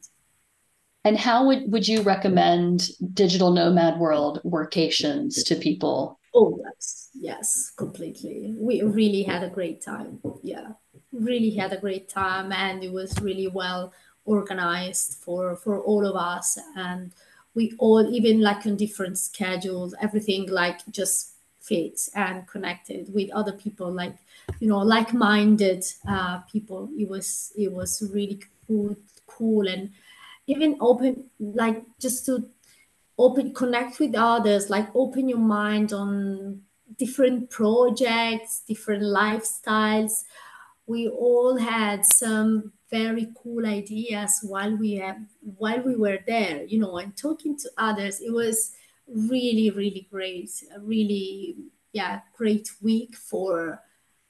And 1.07 1.18
how 1.18 1.46
would, 1.46 1.70
would 1.70 1.87
you 1.87 2.00
recommend 2.00 2.88
Digital 3.12 3.50
Nomad 3.53 3.98
World 3.98 4.40
workations 4.42 5.44
to 5.46 5.55
people? 5.55 6.18
Oh, 6.33 6.59
yes, 6.64 7.11
yes, 7.12 7.72
completely. 7.77 8.55
We 8.57 8.83
really 8.83 9.22
had 9.22 9.42
a 9.44 9.50
great 9.50 9.83
time. 9.83 10.20
Yeah, 10.42 10.68
really 11.12 11.50
had 11.50 11.72
a 11.72 11.81
great 11.87 12.09
time, 12.09 12.53
and 12.53 12.83
it 12.83 12.92
was 12.92 13.20
really 13.20 13.48
well 13.48 13.92
organized 14.24 15.18
for 15.24 15.57
for 15.57 15.74
all 15.90 16.07
of 16.07 16.16
us. 16.16 16.59
And 16.74 17.12
we 17.55 17.74
all, 17.79 18.03
even 18.18 18.40
like 18.40 18.66
on 18.66 18.77
different 18.77 19.18
schedules, 19.18 19.94
everything 20.00 20.48
like 20.48 20.81
just 20.90 21.35
fits 21.61 22.11
and 22.14 22.46
connected 22.46 23.12
with 23.14 23.31
other 23.31 23.53
people, 23.53 23.90
like 23.92 24.16
you 24.61 24.68
know, 24.68 24.78
like-minded 24.78 25.85
uh, 26.09 26.38
people. 26.50 26.88
It 26.98 27.09
was 27.09 27.52
it 27.57 27.72
was 27.72 28.02
really 28.12 28.42
cool, 28.66 28.96
cool, 29.26 29.68
and 29.68 29.90
even 30.46 30.76
open, 30.80 31.30
like 31.38 31.85
just 31.98 32.26
to 32.26 32.48
open 33.18 33.54
connect 33.54 34.00
with 34.00 34.14
others 34.14 34.70
like 34.70 34.88
open 34.94 35.28
your 35.28 35.38
mind 35.38 35.92
on 35.92 36.61
different 36.98 37.50
projects 37.50 38.62
different 38.66 39.02
lifestyles. 39.02 40.24
We 40.87 41.09
all 41.09 41.57
had 41.57 42.04
some 42.04 42.72
very 42.90 43.28
cool 43.42 43.66
ideas 43.66 44.40
while 44.42 44.76
we 44.76 44.92
have 44.96 45.18
while 45.59 45.80
we 45.80 45.96
were 45.96 46.18
there 46.26 46.64
you 46.64 46.78
know 46.78 46.98
and 46.98 47.16
talking 47.16 47.57
to 47.59 47.70
others. 47.78 48.20
It 48.20 48.33
was 48.33 48.72
really 49.07 49.70
really 49.70 50.07
great. 50.11 50.50
Really 50.80 51.57
yeah 51.92 52.20
great 52.37 52.68
week 52.83 53.14
for 53.16 53.80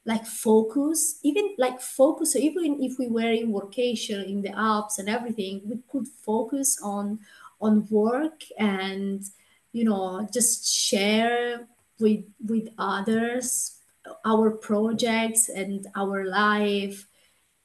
like 0.06 0.26
focus 0.26 1.18
even 1.22 1.54
like 1.58 1.80
focus 1.80 2.34
so 2.34 2.38
even 2.38 2.82
if 2.82 2.98
we 2.98 3.08
were 3.08 3.32
in 3.32 3.52
vacation 3.52 4.22
in 4.24 4.42
the 4.42 4.50
alps 4.50 4.98
and 4.98 5.08
everything 5.08 5.62
we 5.64 5.78
could 5.90 6.06
focus 6.08 6.78
on 6.82 7.18
on 7.60 7.86
work 7.88 8.42
and 8.58 9.24
you 9.72 9.84
know 9.84 10.26
just 10.32 10.66
share 10.66 11.66
with 11.98 12.24
with 12.46 12.68
others 12.78 13.78
our 14.24 14.50
projects 14.50 15.48
and 15.48 15.86
our 15.96 16.26
life. 16.26 17.06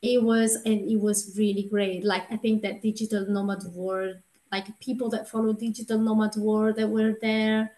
It 0.01 0.23
was 0.23 0.55
and 0.65 0.89
it 0.89 0.99
was 0.99 1.35
really 1.37 1.63
great. 1.63 2.03
Like 2.05 2.31
i 2.31 2.37
think 2.37 2.61
that 2.61 2.81
digital 2.81 3.25
nomad 3.27 3.63
world 3.73 4.17
like 4.51 4.79
people 4.79 5.09
that 5.09 5.29
follow 5.29 5.53
digital 5.53 5.99
nomad 5.99 6.35
world 6.37 6.77
that 6.77 6.89
were 6.89 7.15
there 7.21 7.73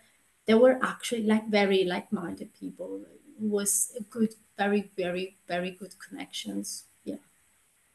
they 0.45 0.53
were 0.53 0.79
actually 0.81 1.23
like 1.23 1.47
very 1.49 1.83
like-minded 1.83 2.53
people 2.53 3.01
was 3.41 3.91
a 3.99 4.03
good 4.03 4.33
very 4.57 4.91
very 4.95 5.37
very 5.47 5.71
good 5.71 5.93
connections 5.97 6.85
Yeah. 7.03 7.15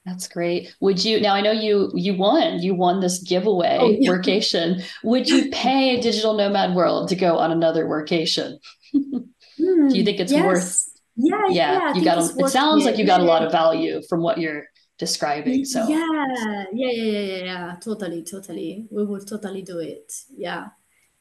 that's 0.05 0.29
great. 0.29 0.75
Would 0.81 1.05
you 1.05 1.21
now 1.21 1.35
I 1.35 1.41
know 1.41 1.53
you 1.53 1.91
you 1.95 2.15
won. 2.15 2.61
You 2.61 2.75
won 2.75 3.01
this 3.01 3.19
giveaway 3.23 3.79
oh, 3.81 3.91
yeah. 3.91 4.11
workation. 4.11 4.83
Would 5.05 5.29
you 5.29 5.51
pay 5.51 6.01
Digital 6.01 6.35
Nomad 6.35 6.75
World 6.75 7.09
to 7.11 7.17
go 7.17 7.39
on 7.39 7.51
another 7.53 7.87
workation? 7.87 8.59
mm, 8.95 9.25
Do 9.91 9.97
you 9.99 10.05
think 10.05 10.21
it's 10.21 10.33
yes. 10.33 10.45
worth 10.45 10.97
yeah, 11.17 11.37
yeah, 11.49 11.73
yeah 11.73 11.95
you 11.95 12.05
got 12.05 12.19
a, 12.19 12.45
it 12.45 12.49
sounds 12.51 12.85
it. 12.85 12.87
like 12.87 12.99
you 12.99 13.07
got 13.07 13.21
a 13.21 13.25
lot 13.25 13.43
of 13.43 13.51
value 13.51 14.03
from 14.09 14.21
what 14.23 14.39
you're 14.39 14.65
describing. 14.99 15.65
So 15.65 15.87
yeah, 15.89 16.65
yeah, 16.73 16.91
yeah, 16.91 17.21
yeah, 17.21 17.45
yeah, 17.45 17.77
totally, 17.81 18.23
totally. 18.23 18.87
We 18.91 19.05
would 19.05 19.27
totally 19.27 19.63
do 19.63 19.79
it. 19.79 20.13
Yeah. 20.37 20.69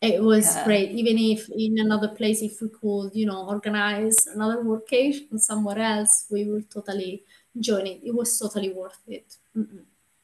It 0.05 0.23
was 0.23 0.55
yeah. 0.55 0.63
great. 0.65 0.91
Even 0.91 1.17
if 1.17 1.49
in 1.49 1.79
another 1.79 2.09
place, 2.09 2.41
if 2.41 2.61
we 2.61 2.69
could, 2.69 3.11
you 3.13 3.25
know, 3.25 3.47
organize 3.47 4.27
another 4.27 4.63
workation 4.63 5.39
somewhere 5.39 5.79
else, 5.79 6.27
we 6.31 6.45
would 6.45 6.69
totally 6.69 7.23
join 7.59 7.87
it. 7.87 8.01
It 8.03 8.13
was 8.13 8.37
totally 8.39 8.71
worth 8.73 8.99
it. 9.07 9.35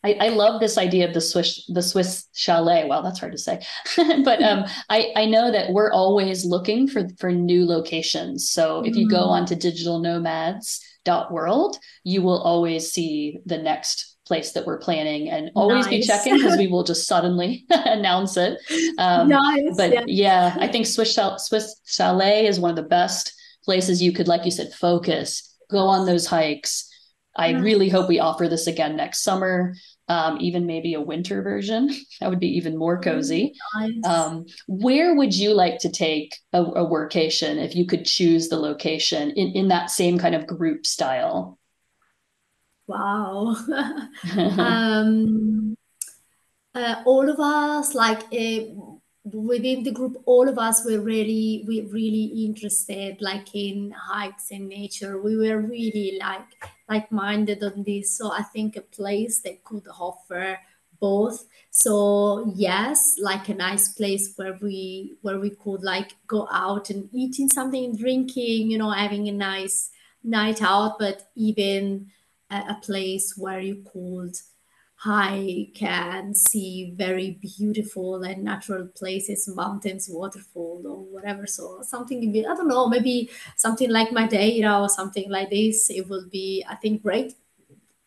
I, 0.03 0.13
I, 0.13 0.29
love 0.29 0.59
this 0.59 0.79
idea 0.79 1.07
of 1.07 1.13
the 1.13 1.21
Swiss 1.21 1.63
the 1.67 1.83
Swiss 1.83 2.25
chalet. 2.33 2.87
Well, 2.87 3.03
that's 3.03 3.19
hard 3.19 3.33
to 3.33 3.37
say, 3.37 3.61
but 4.25 4.41
um, 4.41 4.65
I 4.89 5.11
I 5.15 5.25
know 5.25 5.51
that 5.51 5.71
we're 5.71 5.91
always 5.91 6.43
looking 6.43 6.87
for 6.87 7.07
for 7.19 7.31
new 7.31 7.63
locations. 7.65 8.49
So 8.49 8.83
if 8.83 8.95
you 8.95 9.07
go 9.07 9.17
mm-hmm. 9.17 9.29
on 9.29 9.45
to 9.45 9.55
digitalnomads.world, 9.55 11.77
you 12.03 12.23
will 12.23 12.41
always 12.41 12.91
see 12.91 13.37
the 13.45 13.59
next 13.59 14.10
place 14.31 14.53
that 14.53 14.65
we're 14.65 14.77
planning 14.77 15.29
and 15.29 15.51
always 15.55 15.85
nice. 15.85 15.99
be 15.99 16.01
checking 16.03 16.37
because 16.37 16.57
we 16.57 16.67
will 16.67 16.83
just 16.83 17.05
suddenly 17.13 17.65
announce 17.69 18.37
it. 18.37 18.57
Um, 18.97 19.27
nice. 19.27 19.75
But 19.75 19.91
yeah. 19.93 20.03
yeah. 20.07 20.57
I 20.57 20.67
think 20.69 20.85
Swiss, 20.85 21.19
Swiss 21.37 21.81
Chalet 21.85 22.47
is 22.47 22.59
one 22.59 22.69
of 22.69 22.77
the 22.77 22.89
best 22.99 23.33
places 23.65 24.01
you 24.01 24.13
could, 24.13 24.29
like 24.29 24.45
you 24.45 24.51
said, 24.51 24.71
focus, 24.73 25.53
go 25.69 25.79
on 25.79 26.05
those 26.05 26.25
hikes. 26.25 26.87
I 27.35 27.51
really 27.51 27.89
hope 27.89 28.07
we 28.07 28.19
offer 28.19 28.47
this 28.47 28.67
again 28.67 28.95
next 28.95 29.23
summer 29.23 29.73
um, 30.11 30.37
even 30.41 30.65
maybe 30.65 30.93
a 30.93 31.01
winter 31.01 31.41
version. 31.41 31.89
that 32.19 32.29
would 32.29 32.39
be 32.39 32.57
even 32.57 32.77
more 32.77 32.99
cozy. 32.99 33.53
Nice. 33.75 34.05
Um, 34.05 34.45
where 34.67 35.15
would 35.15 35.33
you 35.33 35.53
like 35.53 35.79
to 35.79 35.89
take 35.89 36.35
a, 36.51 36.61
a 36.61 36.85
workation 36.85 37.63
if 37.63 37.75
you 37.75 37.85
could 37.85 38.05
choose 38.05 38.49
the 38.49 38.59
location 38.59 39.31
in, 39.31 39.53
in 39.53 39.67
that 39.69 39.89
same 39.89 40.17
kind 40.17 40.35
of 40.35 40.45
group 40.45 40.85
style? 40.85 41.57
Wow. 42.91 43.55
um, 44.57 45.77
uh, 46.75 46.95
all 47.05 47.29
of 47.29 47.39
us, 47.39 47.95
like 47.95 48.23
uh, 48.33 48.59
within 49.23 49.83
the 49.83 49.91
group, 49.91 50.21
all 50.25 50.47
of 50.49 50.57
us 50.57 50.85
were 50.85 50.99
really, 50.99 51.63
we 51.67 51.81
really 51.81 52.45
interested, 52.45 53.21
like 53.21 53.53
in 53.55 53.91
hikes 53.91 54.51
and 54.51 54.67
nature. 54.67 55.21
We 55.21 55.37
were 55.37 55.59
really 55.59 56.17
like 56.19 56.47
like-minded 56.89 57.63
on 57.63 57.83
this. 57.83 58.17
So 58.17 58.31
I 58.31 58.43
think 58.43 58.75
a 58.75 58.81
place 58.81 59.39
that 59.41 59.63
could 59.63 59.87
offer 59.87 60.59
both. 60.99 61.45
So 61.69 62.51
yes, 62.55 63.15
like 63.19 63.49
a 63.49 63.53
nice 63.53 63.89
place 63.93 64.33
where 64.35 64.57
we 64.61 65.15
where 65.21 65.39
we 65.39 65.51
could 65.51 65.83
like 65.83 66.11
go 66.27 66.47
out 66.51 66.89
and 66.89 67.09
eating 67.13 67.49
something, 67.49 67.95
drinking, 67.95 68.71
you 68.71 68.77
know, 68.77 68.91
having 68.91 69.27
a 69.27 69.31
nice 69.31 69.89
night 70.23 70.61
out, 70.61 70.99
but 70.99 71.23
even 71.35 72.11
a, 72.51 72.75
place 72.81 73.35
where 73.37 73.59
you 73.59 73.83
could 73.91 74.35
hike 74.95 75.81
and 75.81 76.37
see 76.37 76.93
very 76.95 77.39
beautiful 77.41 78.21
and 78.21 78.43
natural 78.43 78.87
places, 78.95 79.51
mountains, 79.55 80.07
waterfall, 80.11 80.83
or 80.85 81.03
whatever. 81.05 81.47
So 81.47 81.79
something 81.81 82.29
I 82.37 82.41
don't 82.55 82.67
know, 82.67 82.87
maybe 82.87 83.31
something 83.55 83.89
like 83.89 84.11
Madeira 84.11 84.79
or 84.79 84.89
something 84.89 85.29
like 85.29 85.49
this. 85.49 85.89
It 85.89 86.07
will 86.07 86.27
be, 86.29 86.63
I 86.69 86.75
think, 86.75 87.01
great. 87.01 87.33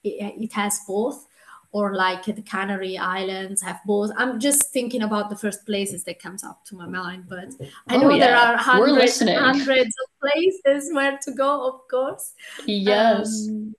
It, 0.04 0.34
it 0.40 0.52
has 0.52 0.80
both. 0.86 1.26
Or 1.72 1.96
like 1.96 2.26
the 2.26 2.40
Canary 2.40 2.96
Islands 2.96 3.60
have 3.62 3.80
both. 3.84 4.12
I'm 4.16 4.38
just 4.38 4.72
thinking 4.72 5.02
about 5.02 5.28
the 5.28 5.36
first 5.36 5.66
places 5.66 6.04
that 6.04 6.20
comes 6.22 6.44
up 6.44 6.64
to 6.66 6.76
my 6.76 6.86
mind, 6.86 7.24
but 7.28 7.48
I 7.88 7.96
oh, 7.96 7.98
know 7.98 8.12
oh, 8.12 8.14
yeah. 8.14 8.26
there 8.26 8.36
are 8.36 8.56
hundreds, 8.56 9.18
hundreds 9.20 9.96
of 10.04 10.20
places 10.20 10.90
where 10.94 11.18
to 11.22 11.32
go. 11.32 11.66
Of 11.66 11.80
course, 11.90 12.34
yes. 12.64 13.48
Um, 13.48 13.74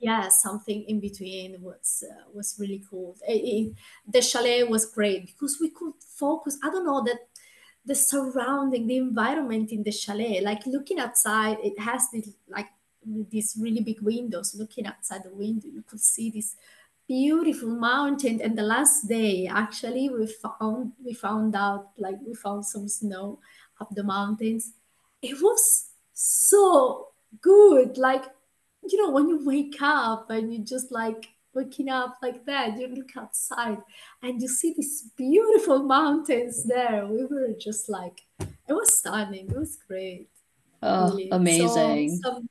yeah 0.00 0.28
something 0.28 0.82
in 0.84 1.00
between 1.00 1.60
was 1.60 2.04
uh, 2.10 2.24
was 2.34 2.56
really 2.58 2.82
cool. 2.90 3.16
It, 3.28 3.32
it, 3.32 3.74
the 4.12 4.22
chalet 4.22 4.64
was 4.64 4.86
great 4.86 5.26
because 5.26 5.58
we 5.60 5.70
could 5.70 5.94
focus 6.00 6.58
i 6.62 6.70
don't 6.70 6.86
know 6.86 7.04
that 7.04 7.18
the 7.86 7.94
surrounding 7.94 8.86
the 8.86 8.96
environment 8.96 9.72
in 9.72 9.82
the 9.82 9.92
chalet 9.92 10.40
like 10.40 10.66
looking 10.66 10.98
outside 10.98 11.58
it 11.62 11.78
has 11.78 12.10
this 12.12 12.30
like 12.48 12.68
these 13.04 13.56
really 13.58 13.80
big 13.80 14.00
windows. 14.00 14.54
Looking 14.58 14.86
outside 14.86 15.22
the 15.24 15.34
window 15.34 15.68
you 15.68 15.82
could 15.82 16.00
see 16.00 16.30
this 16.30 16.56
beautiful 17.08 17.68
mountain. 17.68 18.40
And 18.40 18.56
the 18.56 18.62
last 18.62 19.08
day 19.08 19.46
actually 19.46 20.08
we 20.10 20.26
found 20.26 20.92
we 21.04 21.14
found 21.14 21.56
out 21.56 21.90
like 21.98 22.16
we 22.24 22.34
found 22.34 22.64
some 22.64 22.88
snow 22.88 23.38
up 23.80 23.88
the 23.94 24.04
mountains. 24.04 24.72
It 25.22 25.40
was 25.40 25.90
so 26.12 27.08
good 27.40 27.96
like 27.96 28.24
you 28.82 29.02
know, 29.02 29.10
when 29.10 29.28
you 29.28 29.44
wake 29.44 29.76
up 29.80 30.30
and 30.30 30.52
you 30.52 30.60
just 30.60 30.90
like 30.90 31.28
waking 31.54 31.88
up 31.88 32.18
like 32.22 32.44
that, 32.46 32.78
you 32.78 32.88
look 32.88 33.16
outside 33.16 33.78
and 34.22 34.40
you 34.40 34.48
see 34.48 34.74
these 34.76 35.10
beautiful 35.16 35.82
mountains 35.82 36.64
there. 36.64 37.06
We 37.06 37.24
were 37.26 37.54
just 37.58 37.88
like, 37.88 38.22
it 38.40 38.72
was 38.72 38.98
stunning. 38.98 39.50
It 39.50 39.56
was 39.58 39.78
great. 39.86 40.28
Oh, 40.82 41.10
really. 41.10 41.28
amazing. 41.30 42.20
So 42.22 42.30
some, 42.30 42.48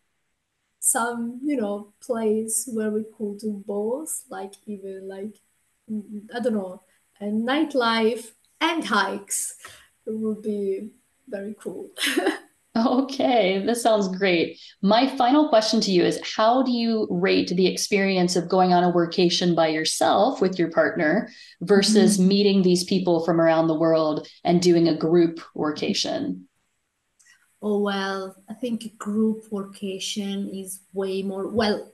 some, 0.79 1.39
you 1.43 1.57
know, 1.57 1.93
place 2.01 2.69
where 2.71 2.91
we 2.91 3.03
could 3.17 3.39
do 3.39 3.63
both, 3.65 4.23
like 4.29 4.53
even 4.65 5.07
like, 5.07 5.39
I 6.35 6.39
don't 6.39 6.53
know, 6.53 6.83
a 7.19 7.25
nightlife 7.25 8.31
and 8.61 8.83
hikes. 8.83 9.55
It 10.05 10.13
would 10.13 10.41
be 10.41 10.89
very 11.27 11.55
cool. 11.59 11.89
Okay, 12.85 13.63
this 13.65 13.83
sounds 13.83 14.07
great. 14.07 14.59
My 14.81 15.07
final 15.17 15.49
question 15.49 15.81
to 15.81 15.91
you 15.91 16.03
is 16.03 16.19
How 16.35 16.63
do 16.63 16.71
you 16.71 17.07
rate 17.09 17.49
the 17.49 17.67
experience 17.67 18.35
of 18.35 18.49
going 18.49 18.73
on 18.73 18.83
a 18.83 18.91
workation 18.91 19.55
by 19.55 19.67
yourself 19.67 20.41
with 20.41 20.57
your 20.57 20.71
partner 20.71 21.29
versus 21.61 22.17
mm-hmm. 22.17 22.27
meeting 22.27 22.61
these 22.61 22.83
people 22.83 23.25
from 23.25 23.41
around 23.41 23.67
the 23.67 23.79
world 23.79 24.27
and 24.43 24.61
doing 24.61 24.87
a 24.87 24.97
group 24.97 25.39
workation? 25.55 26.43
Oh, 27.61 27.79
well, 27.79 28.35
I 28.49 28.53
think 28.53 28.85
a 28.85 28.89
group 28.89 29.49
workation 29.51 30.49
is 30.49 30.79
way 30.93 31.23
more, 31.23 31.47
well, 31.49 31.91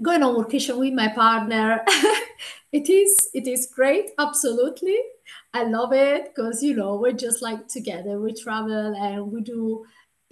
going 0.00 0.22
on 0.22 0.36
workation 0.36 0.78
with 0.78 0.92
my 0.92 1.08
partner, 1.08 1.82
it 2.72 2.88
is, 2.88 3.30
it 3.34 3.48
is 3.48 3.66
great, 3.74 4.10
absolutely. 4.18 4.96
I 5.52 5.64
love 5.64 5.92
it 5.92 6.34
because, 6.34 6.62
you 6.62 6.74
know, 6.74 6.96
we're 6.96 7.12
just 7.12 7.42
like 7.42 7.66
together, 7.68 8.20
we 8.20 8.34
travel 8.34 8.94
and 8.94 9.32
we 9.32 9.40
do 9.40 9.84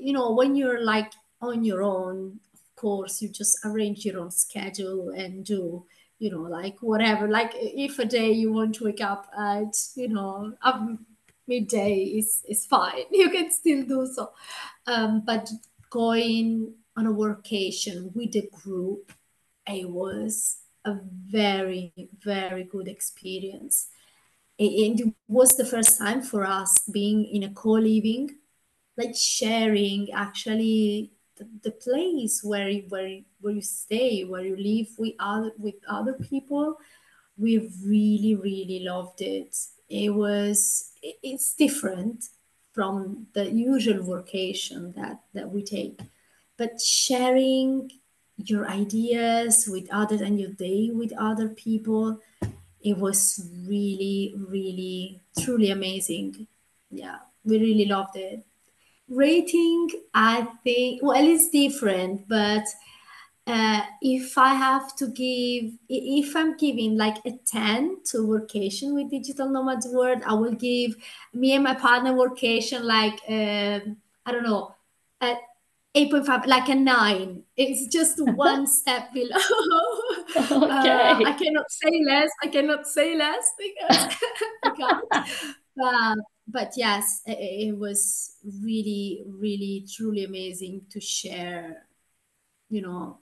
you 0.02 0.12
know, 0.12 0.32
when 0.32 0.56
you're 0.56 0.84
like 0.84 1.12
on 1.40 1.64
your 1.64 1.82
own, 1.82 2.40
of 2.52 2.76
course, 2.76 3.22
you 3.22 3.28
just 3.28 3.58
arrange 3.64 4.04
your 4.04 4.20
own 4.20 4.30
schedule 4.30 5.10
and 5.10 5.44
do, 5.44 5.86
you 6.18 6.30
know, 6.30 6.42
like 6.42 6.76
whatever. 6.80 7.28
Like 7.28 7.52
if 7.54 7.98
a 7.98 8.04
day 8.04 8.32
you 8.32 8.52
want 8.52 8.74
to 8.76 8.84
wake 8.84 9.00
up 9.00 9.30
at, 9.38 9.74
you 9.94 10.08
know, 10.08 10.54
um, 10.62 11.06
midday 11.46 12.02
is 12.02 12.42
is 12.48 12.66
fine. 12.66 13.04
You 13.10 13.30
can 13.30 13.50
still 13.50 13.84
do 13.84 14.06
so. 14.12 14.32
Um, 14.86 15.22
but 15.24 15.48
going 15.90 16.74
on 16.96 17.06
a 17.06 17.12
workation 17.12 18.14
with 18.14 18.34
a 18.36 18.48
group, 18.50 19.12
it 19.66 19.88
was 19.88 20.58
a 20.84 20.96
very, 21.30 21.92
very 22.24 22.64
good 22.64 22.88
experience. 22.88 23.86
And 24.58 25.00
it 25.00 25.14
was 25.28 25.56
the 25.56 25.64
first 25.64 25.98
time 25.98 26.22
for 26.22 26.44
us 26.44 26.74
being 26.92 27.24
in 27.24 27.44
a 27.44 27.54
co-living 27.54 28.30
like 28.96 29.14
sharing 29.16 30.10
actually 30.12 31.10
the, 31.36 31.48
the 31.62 31.70
place 31.70 32.42
where 32.42 32.68
you, 32.68 32.84
where 32.88 33.20
where 33.40 33.54
you 33.54 33.62
stay, 33.62 34.24
where 34.24 34.42
you 34.42 34.56
live 34.56 34.88
with 34.98 35.14
other 35.18 35.52
with 35.58 35.74
other 35.88 36.14
people. 36.14 36.78
We 37.38 37.70
really 37.84 38.34
really 38.34 38.84
loved 38.84 39.20
it. 39.20 39.56
It 39.88 40.10
was 40.10 40.92
it's 41.02 41.54
different 41.54 42.24
from 42.72 43.26
the 43.34 43.50
usual 43.50 44.02
vocation 44.02 44.92
that 44.96 45.20
that 45.34 45.50
we 45.50 45.62
take, 45.62 46.00
but 46.56 46.80
sharing 46.80 47.90
your 48.36 48.68
ideas 48.68 49.68
with 49.70 49.88
others 49.92 50.20
and 50.20 50.40
your 50.40 50.50
day 50.50 50.90
with 50.92 51.12
other 51.18 51.48
people 51.48 52.18
it 52.80 52.96
was 52.96 53.48
really 53.66 54.34
really 54.48 55.20
truly 55.38 55.70
amazing 55.70 56.46
yeah 56.90 57.18
we 57.44 57.58
really 57.58 57.84
loved 57.84 58.16
it 58.16 58.44
rating 59.12 59.88
i 60.14 60.46
think 60.64 61.00
well 61.02 61.26
it's 61.26 61.50
different 61.50 62.26
but 62.28 62.64
uh, 63.46 63.82
if 64.00 64.38
i 64.38 64.54
have 64.54 64.94
to 64.96 65.08
give 65.08 65.72
if 65.88 66.34
i'm 66.36 66.56
giving 66.56 66.96
like 66.96 67.16
a 67.26 67.32
10 67.46 67.96
to 68.04 68.18
workation 68.18 68.94
with 68.94 69.10
digital 69.10 69.48
nomads 69.48 69.86
world 69.88 70.22
i 70.26 70.32
will 70.32 70.54
give 70.54 70.94
me 71.34 71.52
and 71.52 71.64
my 71.64 71.74
partner 71.74 72.12
workation 72.12 72.82
like 72.82 73.20
uh, 73.28 73.80
i 74.26 74.32
don't 74.32 74.44
know 74.44 74.74
at 75.20 75.38
8.5 75.94 76.46
like 76.46 76.68
a 76.70 76.74
9 76.74 77.42
it's 77.56 77.86
just 77.88 78.18
one 78.36 78.66
step 78.66 79.12
below 79.12 79.36
uh, 80.36 80.40
okay. 80.40 80.90
Uh, 80.90 81.28
i 81.28 81.36
cannot 81.38 81.70
say 81.70 82.02
less 82.06 82.30
i 82.42 82.46
cannot 82.46 82.86
say 82.86 83.14
less 83.16 83.52
because 83.58 84.16
i 84.64 84.70
can't 84.70 85.56
uh, 85.80 86.16
but 86.48 86.72
yes, 86.76 87.22
it, 87.26 87.38
it 87.68 87.78
was 87.78 88.36
really, 88.60 89.24
really, 89.26 89.86
truly 89.90 90.24
amazing 90.24 90.82
to 90.90 91.00
share, 91.00 91.86
you 92.68 92.82
know, 92.82 93.18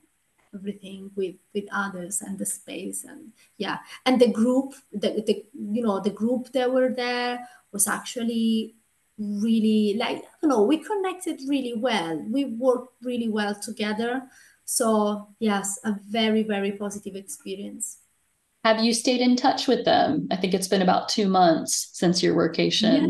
everything 0.54 1.10
with 1.14 1.36
with 1.54 1.64
others 1.72 2.22
and 2.22 2.38
the 2.38 2.46
space 2.46 3.04
and 3.04 3.32
yeah. 3.56 3.78
And 4.04 4.20
the 4.20 4.28
group 4.28 4.74
the, 4.92 5.22
the 5.26 5.44
you 5.54 5.82
know 5.82 6.00
the 6.00 6.10
group 6.10 6.52
that 6.52 6.72
were 6.72 6.90
there 6.90 7.48
was 7.72 7.86
actually 7.86 8.74
really 9.18 9.94
like 9.98 10.24
don't 10.42 10.50
know 10.50 10.62
we 10.62 10.78
connected 10.78 11.40
really 11.48 11.74
well. 11.74 12.18
We 12.28 12.46
worked 12.46 12.94
really 13.02 13.28
well 13.28 13.54
together. 13.54 14.22
So 14.64 15.28
yes 15.38 15.78
a 15.84 15.94
very 16.08 16.42
very 16.42 16.72
positive 16.72 17.14
experience 17.14 17.98
have 18.64 18.84
you 18.84 18.92
stayed 18.92 19.20
in 19.20 19.36
touch 19.36 19.66
with 19.66 19.84
them? 19.84 20.28
I 20.30 20.36
think 20.36 20.54
it's 20.54 20.68
been 20.68 20.82
about 20.82 21.08
two 21.08 21.28
months 21.28 21.90
since 21.92 22.22
your 22.22 22.34
workation. 22.36 23.08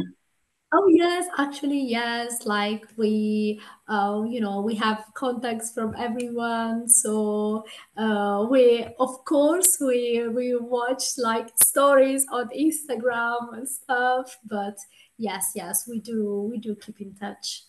Oh 0.73 0.87
yes, 0.89 1.27
actually 1.37 1.81
yes. 1.81 2.47
Like 2.47 2.85
we, 2.97 3.61
uh, 3.89 4.23
you 4.29 4.41
know, 4.41 4.61
we 4.61 4.77
have 4.77 5.05
contacts 5.15 5.73
from 5.73 5.97
everyone. 5.99 6.89
So 6.89 7.65
uh, 7.97 8.47
we, 8.49 8.87
of 9.01 9.25
course, 9.25 9.79
we 9.81 10.29
we 10.29 10.57
watch 10.57 11.03
like 11.19 11.49
stories 11.61 12.25
on 12.31 12.49
Instagram 12.51 13.55
and 13.55 13.69
stuff. 13.69 14.39
But 14.45 14.77
yes, 15.19 15.51
yes, 15.57 15.89
we 15.89 15.99
do 15.99 16.49
we 16.49 16.59
do 16.59 16.77
keep 16.77 17.01
in 17.01 17.17
touch. 17.17 17.65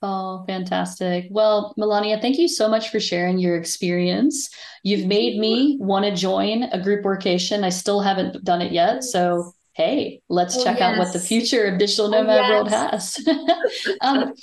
Oh, 0.00 0.44
fantastic. 0.46 1.26
Well, 1.30 1.74
Melania, 1.76 2.20
thank 2.20 2.38
you 2.38 2.46
so 2.46 2.68
much 2.68 2.90
for 2.90 3.00
sharing 3.00 3.38
your 3.38 3.56
experience. 3.56 4.48
You've 4.84 5.06
made 5.06 5.38
me 5.38 5.76
want 5.80 6.04
to 6.04 6.14
join 6.14 6.64
a 6.64 6.80
group 6.80 7.04
workation. 7.04 7.64
I 7.64 7.70
still 7.70 8.00
haven't 8.00 8.44
done 8.44 8.62
it 8.62 8.70
yet. 8.70 9.02
So, 9.02 9.54
hey, 9.72 10.22
let's 10.28 10.56
Oh 10.56 10.62
check 10.62 10.80
out 10.80 10.98
what 10.98 11.12
the 11.12 11.18
future 11.18 11.64
of 11.64 11.78
Digital 11.78 12.06
Oh 12.14 12.22
Nomad 12.22 12.48
World 12.48 12.68
yes. 12.70 13.20
has. 13.26 13.96
um, 14.00 14.34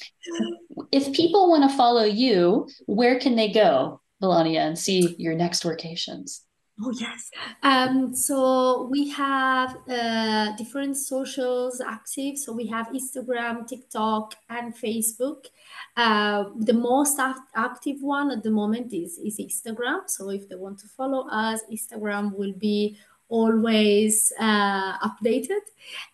if 0.91 1.13
people 1.13 1.49
want 1.49 1.69
to 1.69 1.77
follow 1.77 2.03
you, 2.03 2.67
where 2.85 3.17
can 3.17 3.37
they 3.37 3.49
go, 3.49 4.01
Melania, 4.19 4.61
and 4.61 4.77
see 4.77 5.15
your 5.17 5.35
next 5.35 5.63
workations? 5.63 6.41
Oh 6.81 6.91
yes. 6.91 7.31
Um, 7.63 8.13
so 8.13 8.89
we 8.91 9.07
have 9.11 9.77
uh, 9.89 10.53
different 10.57 10.97
socials 10.97 11.79
active. 11.79 12.37
So 12.37 12.51
we 12.51 12.67
have 12.67 12.87
Instagram, 12.89 13.65
TikTok, 13.65 14.35
and 14.49 14.75
Facebook. 14.75 15.45
Uh, 15.95 16.45
the 16.57 16.73
most 16.73 17.17
act- 17.17 17.49
active 17.55 18.01
one 18.01 18.29
at 18.29 18.43
the 18.43 18.51
moment 18.51 18.93
is 18.93 19.17
is 19.19 19.39
Instagram. 19.39 20.09
So 20.09 20.29
if 20.31 20.49
they 20.49 20.55
want 20.55 20.79
to 20.79 20.87
follow 20.89 21.29
us, 21.29 21.61
Instagram 21.71 22.35
will 22.35 22.53
be 22.53 22.97
always 23.29 24.33
uh, 24.37 24.97
updated. 24.99 25.63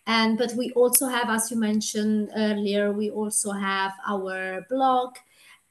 And 0.06 0.38
but 0.38 0.52
we 0.56 0.70
also 0.76 1.08
have, 1.08 1.28
as 1.28 1.50
you 1.50 1.56
mentioned 1.58 2.30
earlier, 2.36 2.92
we 2.92 3.10
also 3.10 3.50
have 3.50 3.94
our 4.06 4.64
blog 4.70 5.16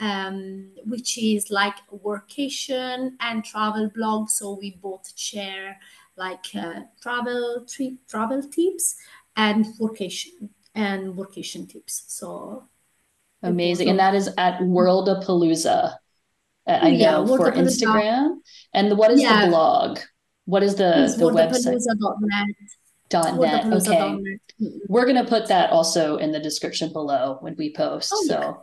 um, 0.02 0.72
which 0.86 1.18
is 1.18 1.50
like 1.50 1.76
a 1.92 1.96
workation 1.96 3.12
and 3.22 3.46
travel 3.46 3.90
blog. 3.96 4.30
So 4.30 4.58
we 4.60 4.78
both 4.82 5.18
share 5.18 5.78
like 6.18 6.46
uh, 6.56 6.82
travel 7.02 7.66
trip 7.70 7.94
travel 8.10 8.42
tips 8.42 8.96
and 9.38 9.66
workation 9.80 10.50
and 10.76 11.14
workation 11.14 11.70
tips. 11.70 12.04
So 12.08 12.68
Amazing. 13.44 13.90
And 13.90 14.00
that 14.00 14.14
is 14.14 14.30
at 14.38 14.60
Worldapalooza, 14.60 15.68
uh, 15.68 15.94
oh 16.68 16.68
I 16.68 16.90
yeah, 16.90 17.12
know 17.12 17.38
for 17.38 17.52
Instagram. 17.52 18.38
And 18.74 18.98
what 18.98 19.12
is 19.12 19.22
the 19.22 19.48
blog? 19.48 20.00
What 20.46 20.64
is 20.64 20.76
the 20.76 21.06
it's 21.06 21.18
the 21.18 21.26
website? 21.26 21.80
Dot 23.10 23.38
net. 23.40 23.66
Okay. 23.66 24.40
We're 24.88 25.06
going 25.06 25.16
to 25.16 25.26
put 25.26 25.48
that 25.48 25.72
also 25.72 26.18
in 26.18 26.32
the 26.32 26.40
description 26.40 26.94
below 26.94 27.38
when 27.42 27.56
we 27.58 27.74
post. 27.74 28.12
Oh 28.14 28.24
So, 28.28 28.40
yeah, 28.40 28.54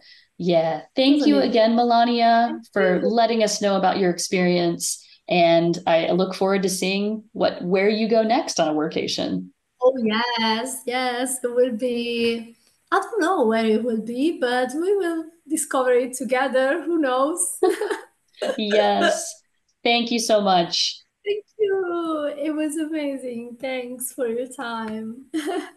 thank 0.96 1.26
you 1.26 1.34
totally. 1.34 1.48
again, 1.48 1.76
Melania, 1.76 2.48
Thank 2.50 2.72
for 2.72 3.00
you. 3.00 3.08
letting 3.08 3.42
us 3.42 3.60
know 3.60 3.76
about 3.76 3.98
your 3.98 4.10
experience. 4.10 5.04
And 5.28 5.76
I 5.86 6.12
look 6.12 6.34
forward 6.34 6.62
to 6.62 6.68
seeing 6.68 7.24
what 7.32 7.62
where 7.62 7.88
you 7.88 8.08
go 8.08 8.22
next 8.22 8.58
on 8.60 8.68
a 8.68 8.72
workation. 8.72 9.48
Oh 9.82 9.94
yes, 10.02 10.82
yes, 10.86 11.38
it 11.42 11.54
will 11.54 11.76
be. 11.76 12.56
I 12.90 12.98
don't 12.98 13.20
know 13.20 13.46
where 13.46 13.66
it 13.66 13.84
will 13.84 14.00
be, 14.00 14.38
but 14.40 14.70
we 14.74 14.96
will 14.96 15.24
discover 15.46 15.92
it 15.92 16.14
together. 16.14 16.82
Who 16.82 16.98
knows? 16.98 17.58
Yes. 18.56 19.34
Thank 19.82 20.10
you 20.10 20.18
so 20.18 20.40
much. 20.40 21.02
Thank 21.24 21.44
you. 21.58 22.34
It 22.38 22.54
was 22.54 22.76
amazing. 22.76 23.56
Thanks 23.60 24.12
for 24.12 24.26
your 24.28 24.48
time. 24.48 25.26